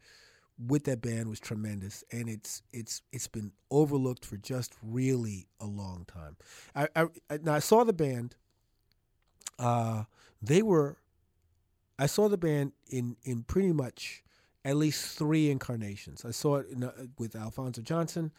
[0.67, 5.65] with that band was tremendous, and it's it's it's been overlooked for just really a
[5.65, 6.37] long time.
[6.75, 8.35] I, I, I now I saw the band.
[9.57, 10.03] Uh,
[10.41, 10.97] they were,
[11.99, 14.23] I saw the band in in pretty much
[14.65, 16.25] at least three incarnations.
[16.25, 18.31] I saw it in, uh, with Alphonso Johnson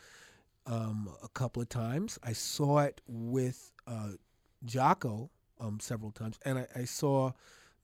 [0.66, 2.18] um, a couple of times.
[2.22, 4.12] I saw it with uh,
[4.66, 5.28] Jaco
[5.60, 7.32] um, several times, and I, I saw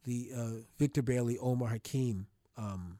[0.05, 2.99] the uh, Victor Bailey Omar Hakim um,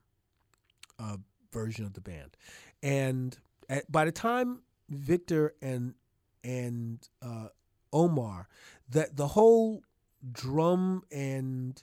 [0.99, 1.17] uh,
[1.53, 2.37] version of the band.
[2.83, 3.37] And
[3.69, 5.95] at, by the time Victor and
[6.43, 7.49] and uh,
[7.93, 8.49] Omar,
[8.91, 9.83] that the whole
[10.33, 11.83] drum and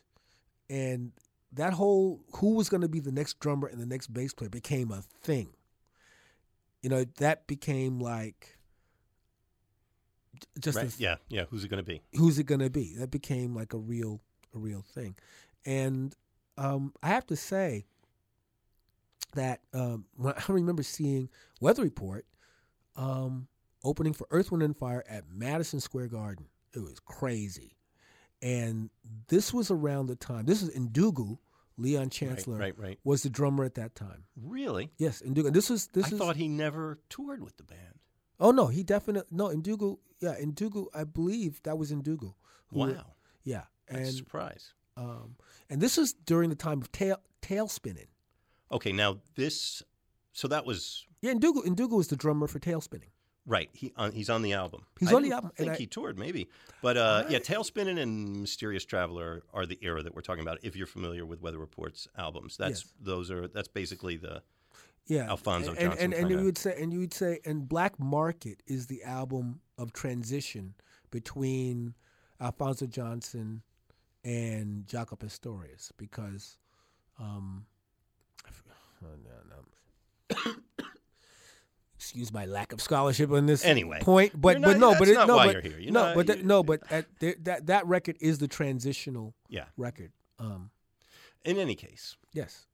[0.70, 1.12] and
[1.54, 4.50] that whole who was going to be the next drummer and the next bass player
[4.50, 5.50] became a thing.
[6.82, 8.58] You know, that became like
[10.60, 10.94] just right?
[10.94, 11.46] a, yeah, yeah.
[11.50, 12.02] Who's it going to be?
[12.14, 12.96] who's it going to be?
[12.98, 14.22] That became like a real
[14.56, 15.16] a real thing.
[15.66, 16.16] And
[16.58, 17.86] um, I have to say
[19.36, 22.26] that um, when I remember seeing Weather Report
[22.96, 23.48] um,
[23.84, 26.48] opening for Earth, Wind, and Fire at Madison Square Garden.
[26.74, 27.77] It was crazy.
[28.42, 28.90] And
[29.30, 31.38] this was around the time, this is Ndugu,
[31.78, 33.00] Leon Chancler, right, right.
[33.04, 34.24] was the drummer at that time.
[34.42, 34.92] Really?
[34.98, 35.52] Yes, Ndugu.
[35.54, 38.00] This was, this I is, thought he never toured with the band.
[38.40, 42.34] oh no, he definitely, no, Ndugu, yeah, Ndugu, I believe that was Ndugu.
[42.68, 43.64] who- Wow, Yeah.
[43.88, 44.74] that's a And surprise.
[44.96, 45.36] Um,
[45.70, 48.08] and this is during the time of tail Tale Spinnin'.
[48.72, 49.82] Okay, now this.
[50.34, 53.10] So that was Yeah, Ndugu Ndugu was the drummer for Tale Spinnin'.
[53.50, 53.70] Right.
[53.72, 54.84] He on, he's on the album.
[55.00, 56.50] He's I on the album, Think and I- he toured maybe,
[56.82, 60.58] but uh, yeah, Tale Spinnin' and Mysterious Traveler are the era that we're talking about.
[60.64, 62.94] If you're familiar with Weather Report's albums, that's Yes.
[63.02, 64.44] those are that's basically the
[65.06, 67.70] Yeah, Alphonso and, Johnson And, and, kinda- you would say, and you would say, and
[67.70, 70.74] Black Market is the album of transition
[71.10, 71.94] between
[72.42, 73.62] Alphonso Johnson
[74.26, 76.58] and Jaco Pastorius because,
[77.18, 77.66] um,
[79.02, 79.56] oh, no,
[80.46, 80.54] no.
[82.08, 85.28] Excuse my lack of scholarship on this Anyway, point, but but no, but it, no,
[85.28, 85.78] but you're here.
[85.80, 89.66] You're no, not- but that, no, but at, that that record is the transitional yeah.
[89.76, 90.12] record.
[90.40, 90.72] Um,
[91.44, 92.66] In any case, yes.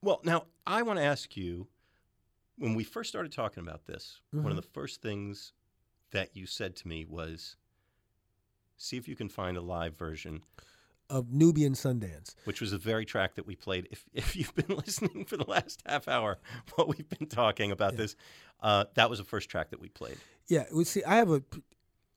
[0.00, 1.66] well, now I want to ask you
[2.56, 4.56] when we first started talking about this, one of Mhm.
[4.62, 5.52] the first things
[6.12, 7.56] that you said to me was,
[8.78, 10.42] "See if you can find a live version."
[11.10, 12.34] Of Nubian Sundance.
[12.44, 13.88] Which was the very track that we played.
[13.90, 16.38] If, if you've been listening for the last half hour,
[16.76, 17.98] what we've been talking about Yeah.
[17.98, 18.16] this,
[18.62, 20.16] uh, that was the first track that we played.
[20.48, 21.42] Yeah, we see, I have a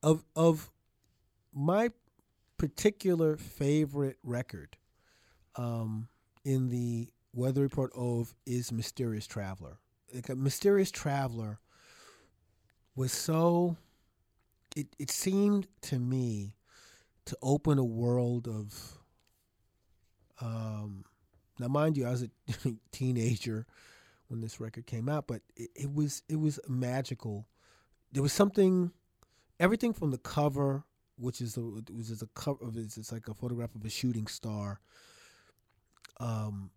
[0.02, 0.70] of of
[1.52, 1.90] my
[2.56, 4.76] particular favorite record
[5.56, 6.08] um,
[6.44, 9.78] in the Weather Report of is Mysterious Traveler.
[10.14, 11.58] Like a Mysterious Traveler
[12.96, 13.76] was so.
[14.76, 16.54] It it seemed to me
[17.26, 18.98] to open a world of.
[20.40, 21.04] Um,
[21.58, 22.30] now, mind you, I was a
[22.92, 23.66] teenager
[24.28, 27.46] when this record came out, but it, it was it was magical.
[28.12, 28.92] There was something,
[29.58, 30.84] everything from the cover,
[31.16, 34.80] which is a cover of it's, it's like a photograph of a shooting star.
[36.20, 36.70] Um,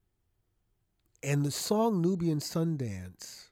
[1.24, 3.50] and the song Nubian Sundance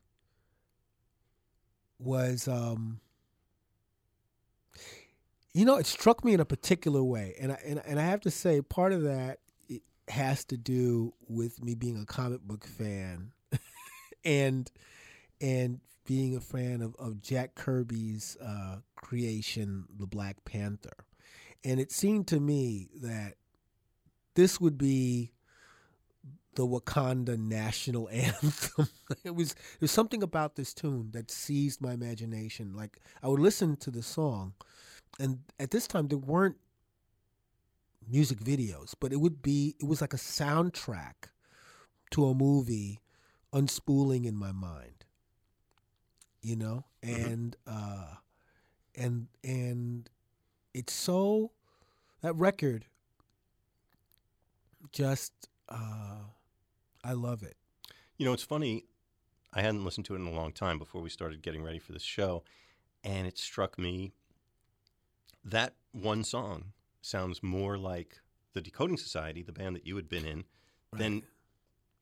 [2.00, 3.00] was um
[5.56, 8.22] you know it struck me in a particular way and I, and, and I have
[8.22, 9.40] to say part of that
[10.08, 13.32] has to do with me being a comic book fan
[14.26, 14.72] and
[15.42, 21.06] and being a fan of, of Jack Kirby's uh, creation the Black Panther
[21.64, 23.36] and it seemed to me that
[24.36, 25.32] this would be
[26.56, 28.88] the Wakanda national anthem.
[29.24, 32.74] it was there's something about this tune that seized my imagination.
[32.76, 34.54] Like I would listen to the song,
[35.20, 36.58] and at this time there weren't
[38.08, 41.30] music videos, but it would be it was like a soundtrack
[42.12, 43.00] to a movie
[43.54, 45.06] unspooling in my mind.
[46.42, 48.02] You know, and mm-hmm.
[48.02, 48.16] uh,
[48.96, 50.10] and and
[50.74, 51.52] it's so
[52.22, 52.86] that record
[54.92, 55.34] just.
[55.68, 56.20] Uh,
[57.04, 57.56] I love it.
[58.18, 58.86] You know, it's funny.
[59.54, 61.92] I hadn't listened to it in a long time before we started getting ready for
[61.94, 62.44] this show,
[63.04, 64.14] and it struck me
[65.46, 68.20] that one song sounds more like
[68.54, 70.44] the Decoding Society, the band that you had been in,
[70.92, 71.00] right.
[71.00, 71.24] than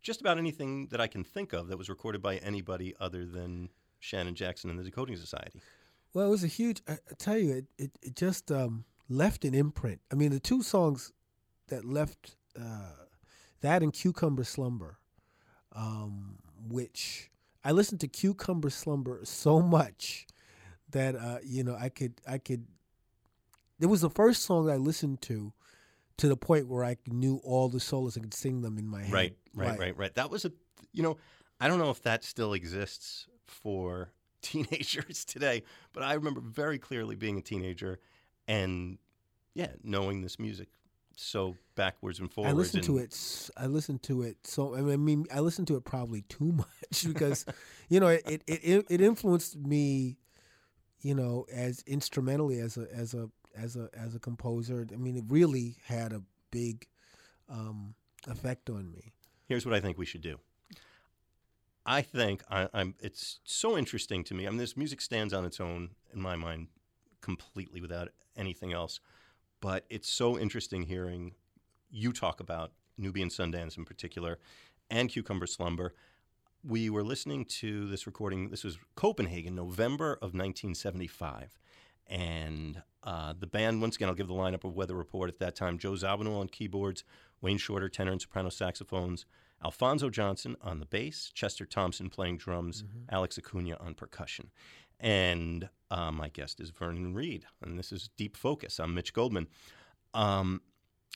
[0.01, 3.69] just about anything that I can think of that was recorded by anybody other than
[3.99, 5.61] Shannon Jackson and the Decoding Society.
[6.13, 6.81] Well, it was a huge.
[6.87, 10.01] I, I tell you, it it, it just um, left an imprint.
[10.11, 11.11] I mean, the two songs
[11.67, 13.05] that left uh,
[13.61, 14.99] that and Cucumber Slumber,
[15.73, 16.37] um,
[16.67, 17.31] which
[17.63, 20.27] I listened to Cucumber Slumber so much
[20.89, 22.65] that uh, you know I could I could.
[23.83, 25.51] It was the first song I listened to
[26.15, 29.03] to the point where I knew all the solos and could sing them in my
[29.03, 29.11] head.
[29.11, 30.15] Right, right, right, right, right.
[30.15, 30.53] That was a,
[30.93, 31.17] you know,
[31.59, 37.17] I don't know if that still exists for teenagers today, but I remember very clearly
[37.17, 37.99] being a teenager
[38.47, 38.99] and,
[39.53, 40.69] yeah, knowing this music
[41.17, 42.53] so backwards and forwards.
[42.53, 43.49] I listened to it.
[43.57, 44.37] I listened to it.
[44.45, 47.45] So I mean, I listened to it probably too much because,
[47.89, 50.15] you know, it, it it it influenced me,
[51.01, 54.85] you know, as instrumentally as a as a as a as a composer.
[54.91, 56.87] I mean, it really had a big
[57.49, 57.95] um,
[58.27, 59.13] effect on me.
[59.47, 60.39] Here's what I think we should do.
[61.85, 64.47] I think I, am It's so interesting to me.
[64.47, 66.67] I mean, this music stands on its own in my mind,
[67.21, 68.99] completely without anything else.
[69.59, 71.33] But it's so interesting hearing
[71.89, 74.39] you talk about Nubian Sundance in particular
[74.89, 75.93] and Cucumber Slumber.
[76.63, 78.49] We were listening to this recording.
[78.49, 81.57] This was Copenhagen, November of 1975.
[82.07, 85.55] And uh, the band, once again, I'll give the lineup of Weather Report at that
[85.55, 87.03] time Joe Zawinul on keyboards,
[87.41, 89.25] Wayne Shorter, tenor and soprano saxophones,
[89.63, 93.03] Alphonso Johnson on the bass, Chester Thompson playing drums, mm-hmm.
[93.09, 94.51] Alex Acuna on percussion.
[94.99, 98.79] And uh, my guest is Vernon Reid, and this is Deep Focus.
[98.79, 99.47] I'm Mitch Goldman.
[100.13, 100.61] Um,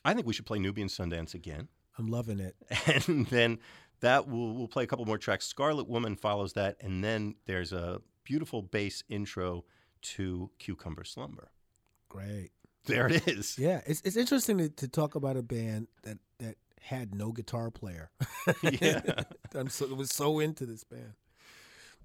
[0.04, 1.68] I think we should play Nubian Sundance again.
[1.98, 2.56] I'm loving it.
[3.08, 3.60] And then
[4.02, 5.46] that will we'll play a couple more tracks.
[5.46, 9.64] Scarlet Woman follows that, and then there's a beautiful bass intro
[10.02, 11.52] to Cucumber Slumber.
[12.10, 12.52] Great.
[12.86, 13.58] There it is.
[13.58, 17.70] Yeah, it's it's interesting to, to talk about a band that that had no guitar
[17.70, 18.12] player.
[18.64, 19.02] yeah,
[19.56, 21.14] I'm so was so into this band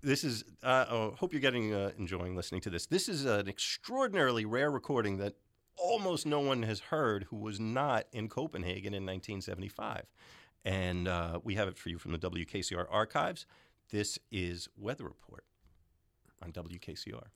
[0.03, 2.87] this is uh, oh, hope you're getting uh, enjoying listening to this.
[2.87, 5.35] This is an extraordinarily rare recording that
[5.77, 10.07] almost no one has heard who was not in Copenhagen in 1975,
[10.65, 13.47] and uh, we have it for you from the WKCR archives.
[13.91, 15.45] This is Weather Report
[16.43, 17.27] on WKCR.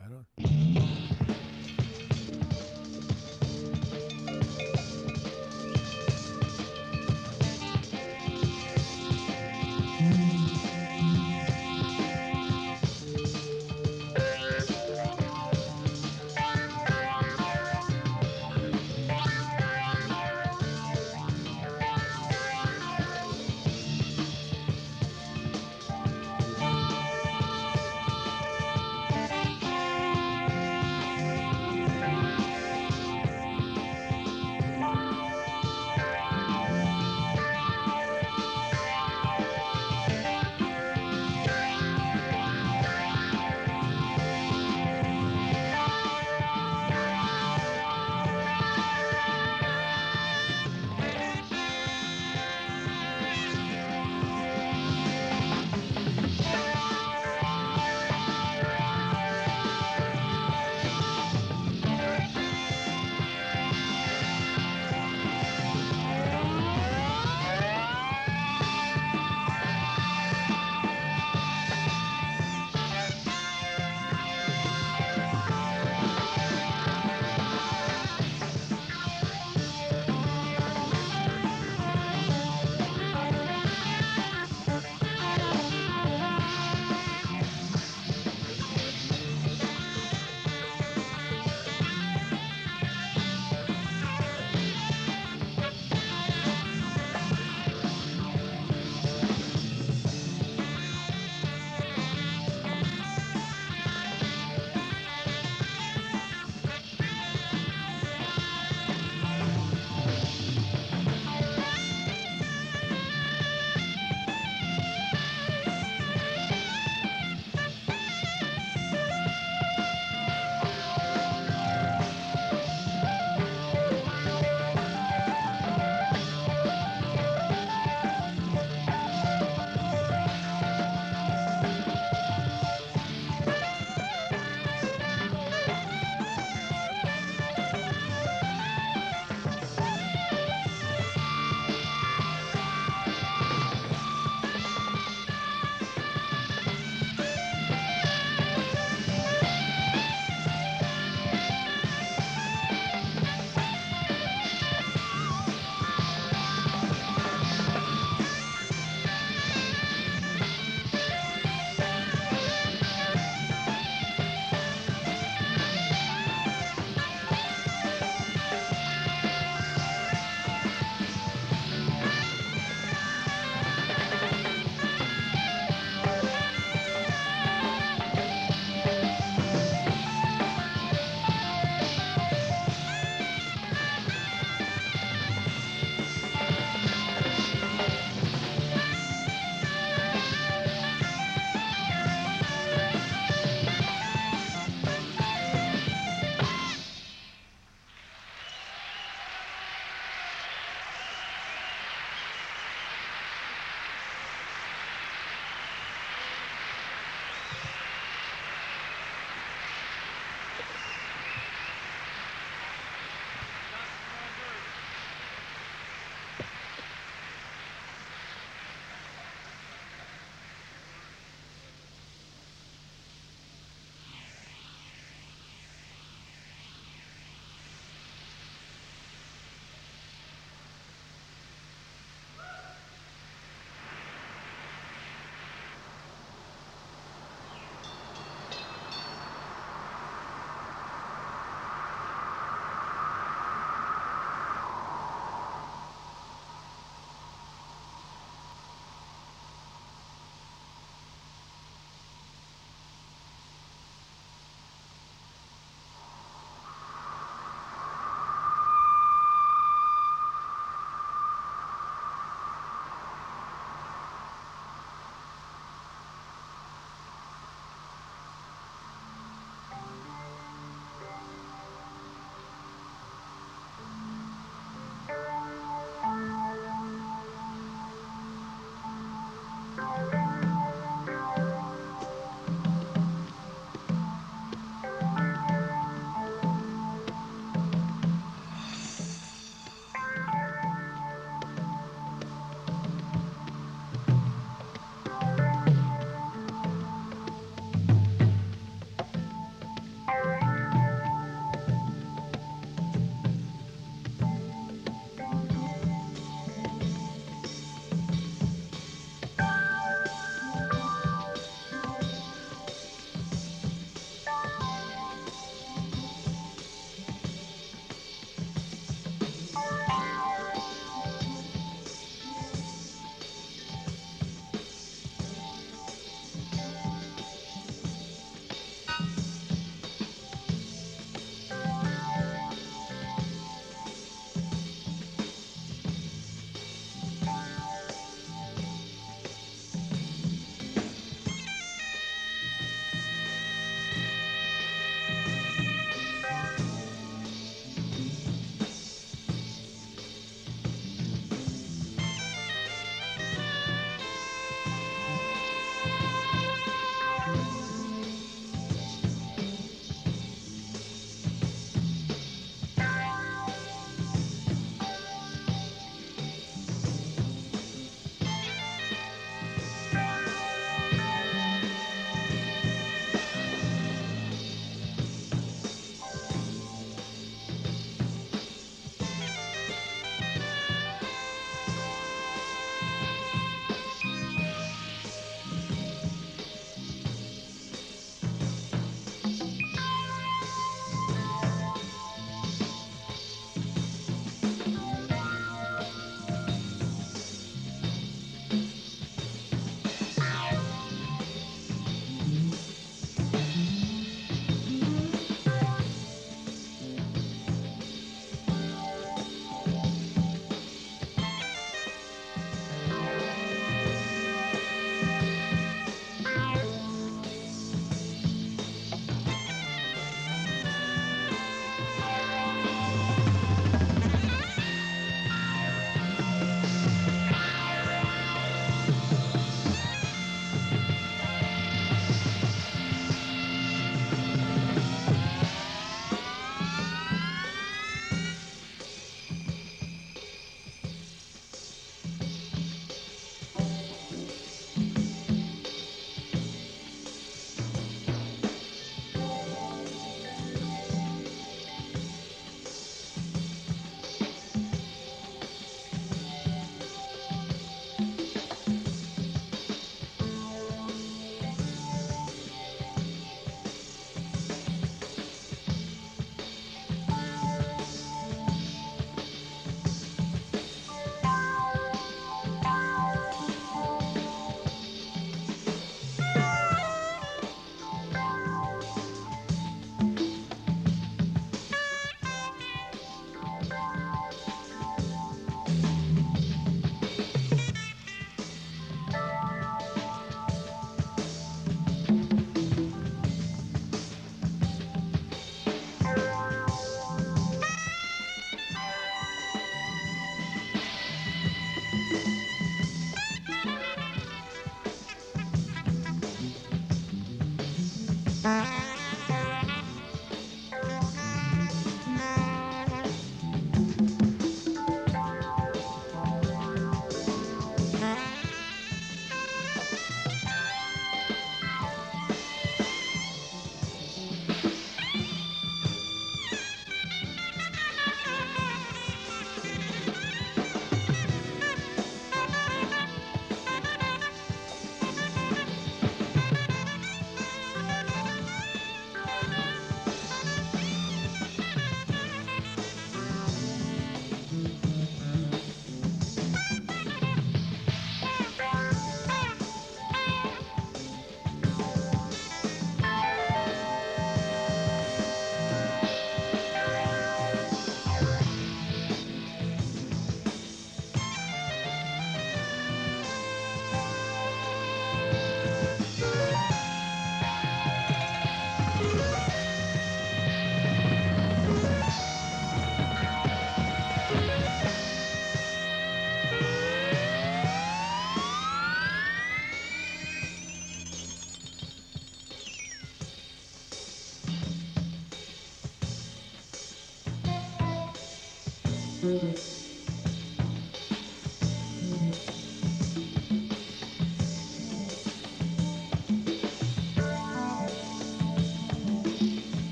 [0.00, 1.23] Right on.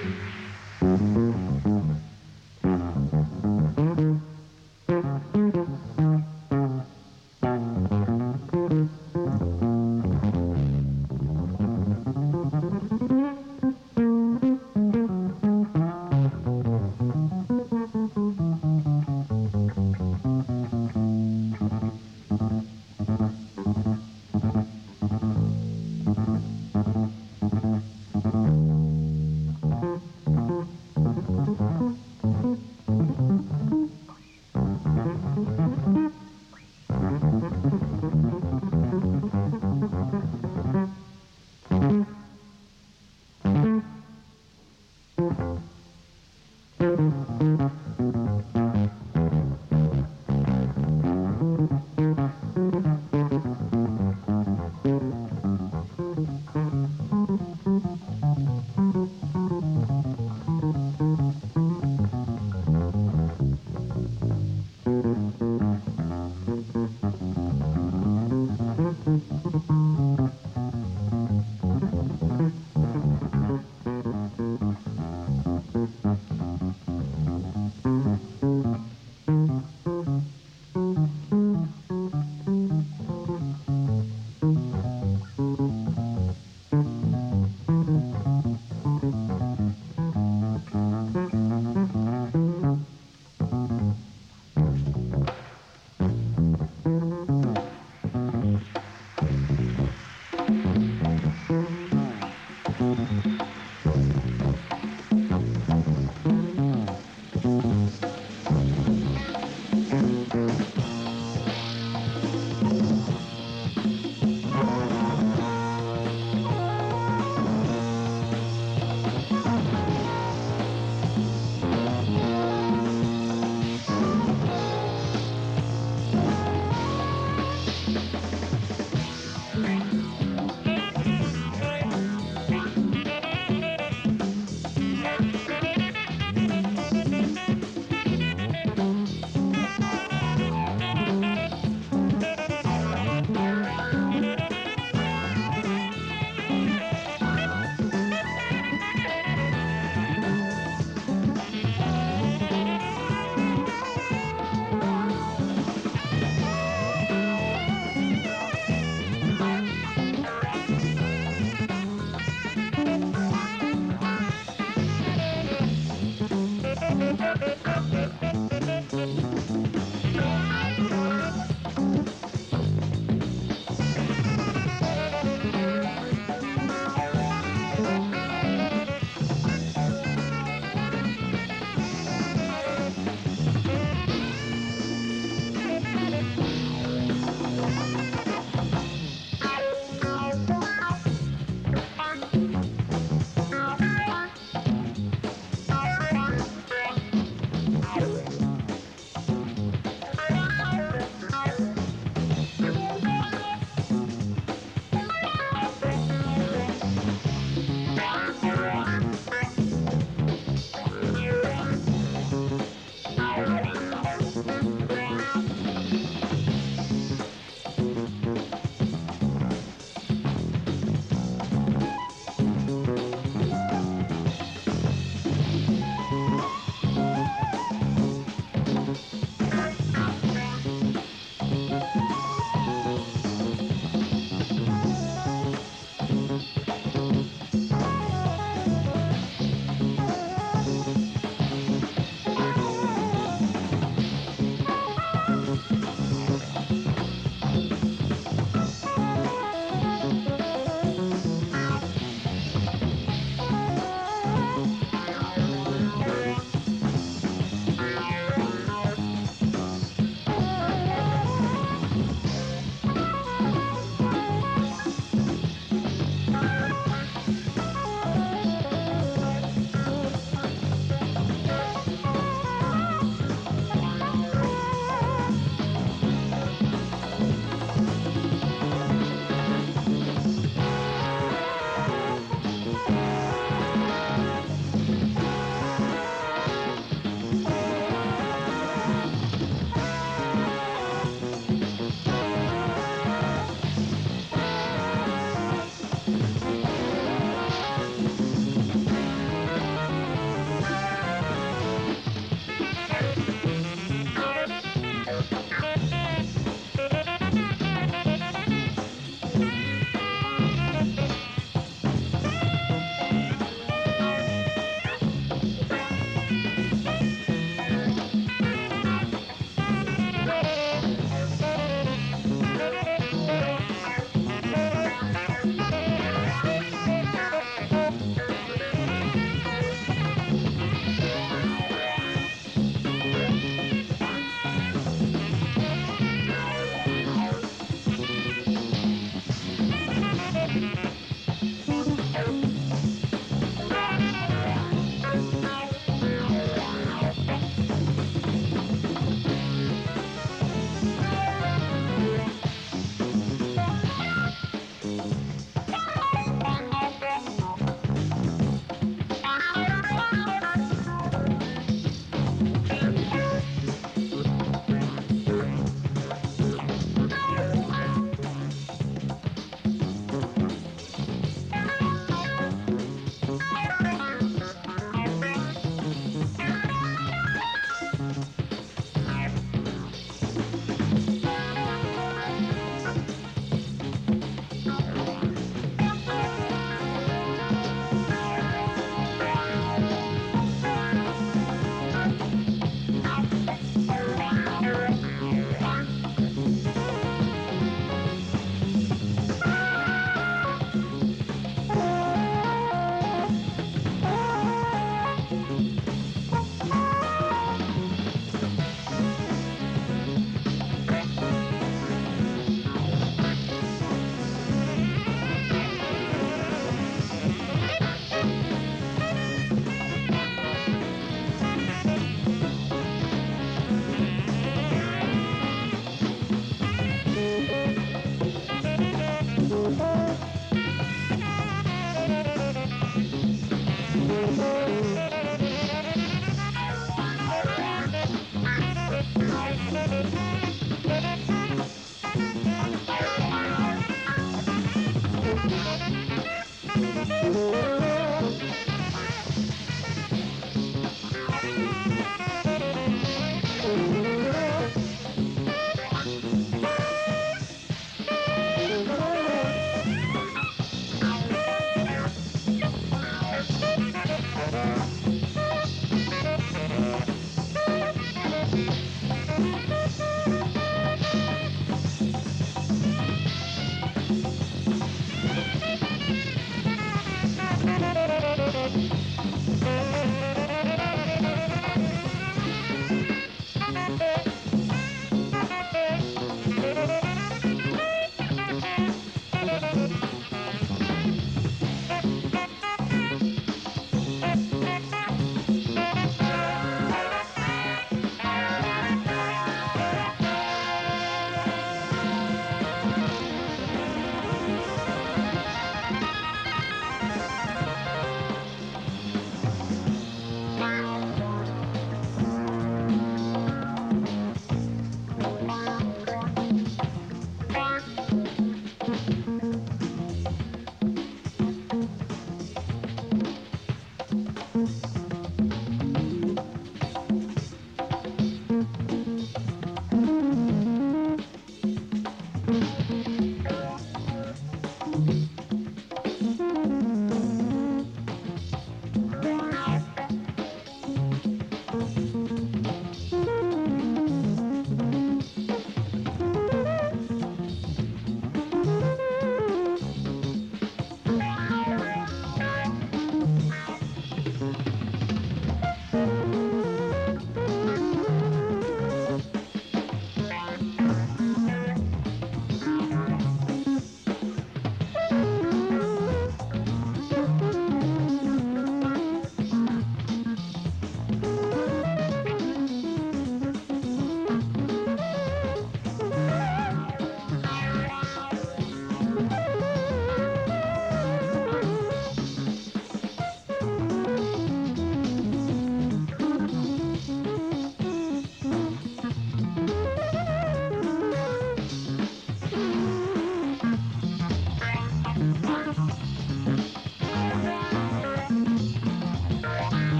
[0.00, 0.31] Mm-hmm.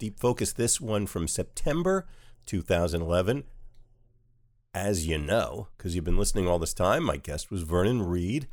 [0.00, 0.54] Deep Focus.
[0.54, 2.08] This one from September
[2.46, 3.44] 2011.
[4.72, 8.48] As you know, because you've been listening all this time, my guest was Vernon Reid,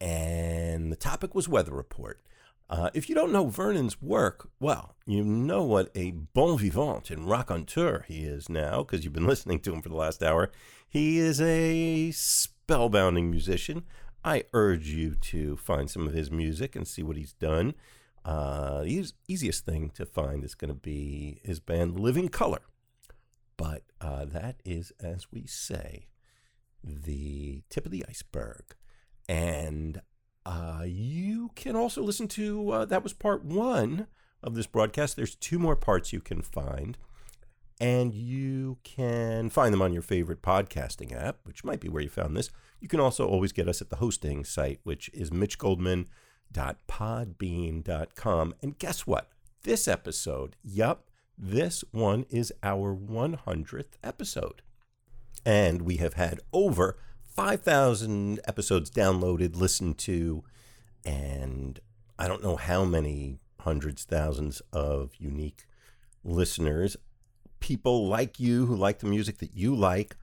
[0.00, 2.22] and the topic was Weather Report.
[2.70, 7.28] Uh, if you don't know Vernon's work, well, you know what a bon vivant and
[7.28, 10.52] raconteur he is now, because you've been listening to him for the last hour.
[10.88, 13.82] He is a spellbounding musician.
[14.24, 17.74] I urge you to find some of his music and see what he's done.
[18.24, 22.62] Uh, the easiest thing to find is going to be his band Living Colour.
[23.56, 26.06] But uh, that is, as we say,
[26.82, 28.74] the tip of the iceberg.
[29.28, 30.00] And
[30.44, 34.06] uh, you can also listen to uh, that was part one
[34.42, 35.16] of this broadcast.
[35.16, 36.98] There's two more parts you can find.
[37.80, 42.08] And you can find them on your favorite podcasting app, which might be where you
[42.08, 42.50] found this.
[42.80, 45.32] You can also always get us at the hosting site, which is
[46.52, 48.54] mitchgoldman.podbean.com.
[48.62, 49.30] And guess what?
[49.62, 54.62] This episode, yup, this one is our 100th episode.
[55.44, 60.44] And we have had over 5,000 episodes downloaded, listened to,
[61.04, 61.80] and
[62.18, 65.64] I don't know how many hundreds, thousands of unique
[66.24, 66.96] listeners,
[67.60, 70.16] people like you who like the music that you like.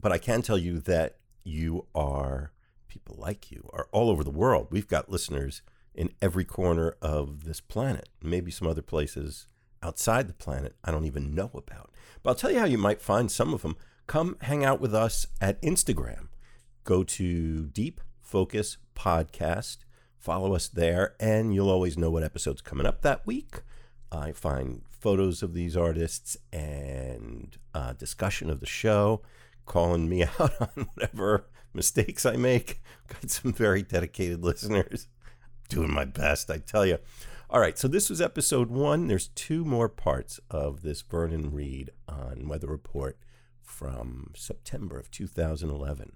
[0.00, 2.52] But I can tell you that you are,
[2.88, 4.68] people like you are all over the world.
[4.70, 5.62] We've got listeners
[5.94, 9.46] in every corner of this planet, maybe some other places
[9.82, 11.90] outside the planet I don't even know about.
[12.22, 13.76] But I'll tell you how you might find some of them.
[14.06, 16.28] Come hang out with us at Instagram.
[16.84, 19.78] Go to Deep Focus Podcast,
[20.16, 23.62] follow us there, and you'll always know what episode's coming up that week.
[24.10, 29.22] I find photos of these artists and uh, discussion of the show,
[29.66, 32.80] calling me out on whatever mistakes I make.
[33.08, 35.08] Got some very dedicated listeners.
[35.68, 36.98] Doing my best, I tell you.
[37.50, 39.06] All right, so this was episode one.
[39.06, 43.18] There's two more parts of this Vernon Reid on Weather Report
[43.62, 46.12] from September of 2011.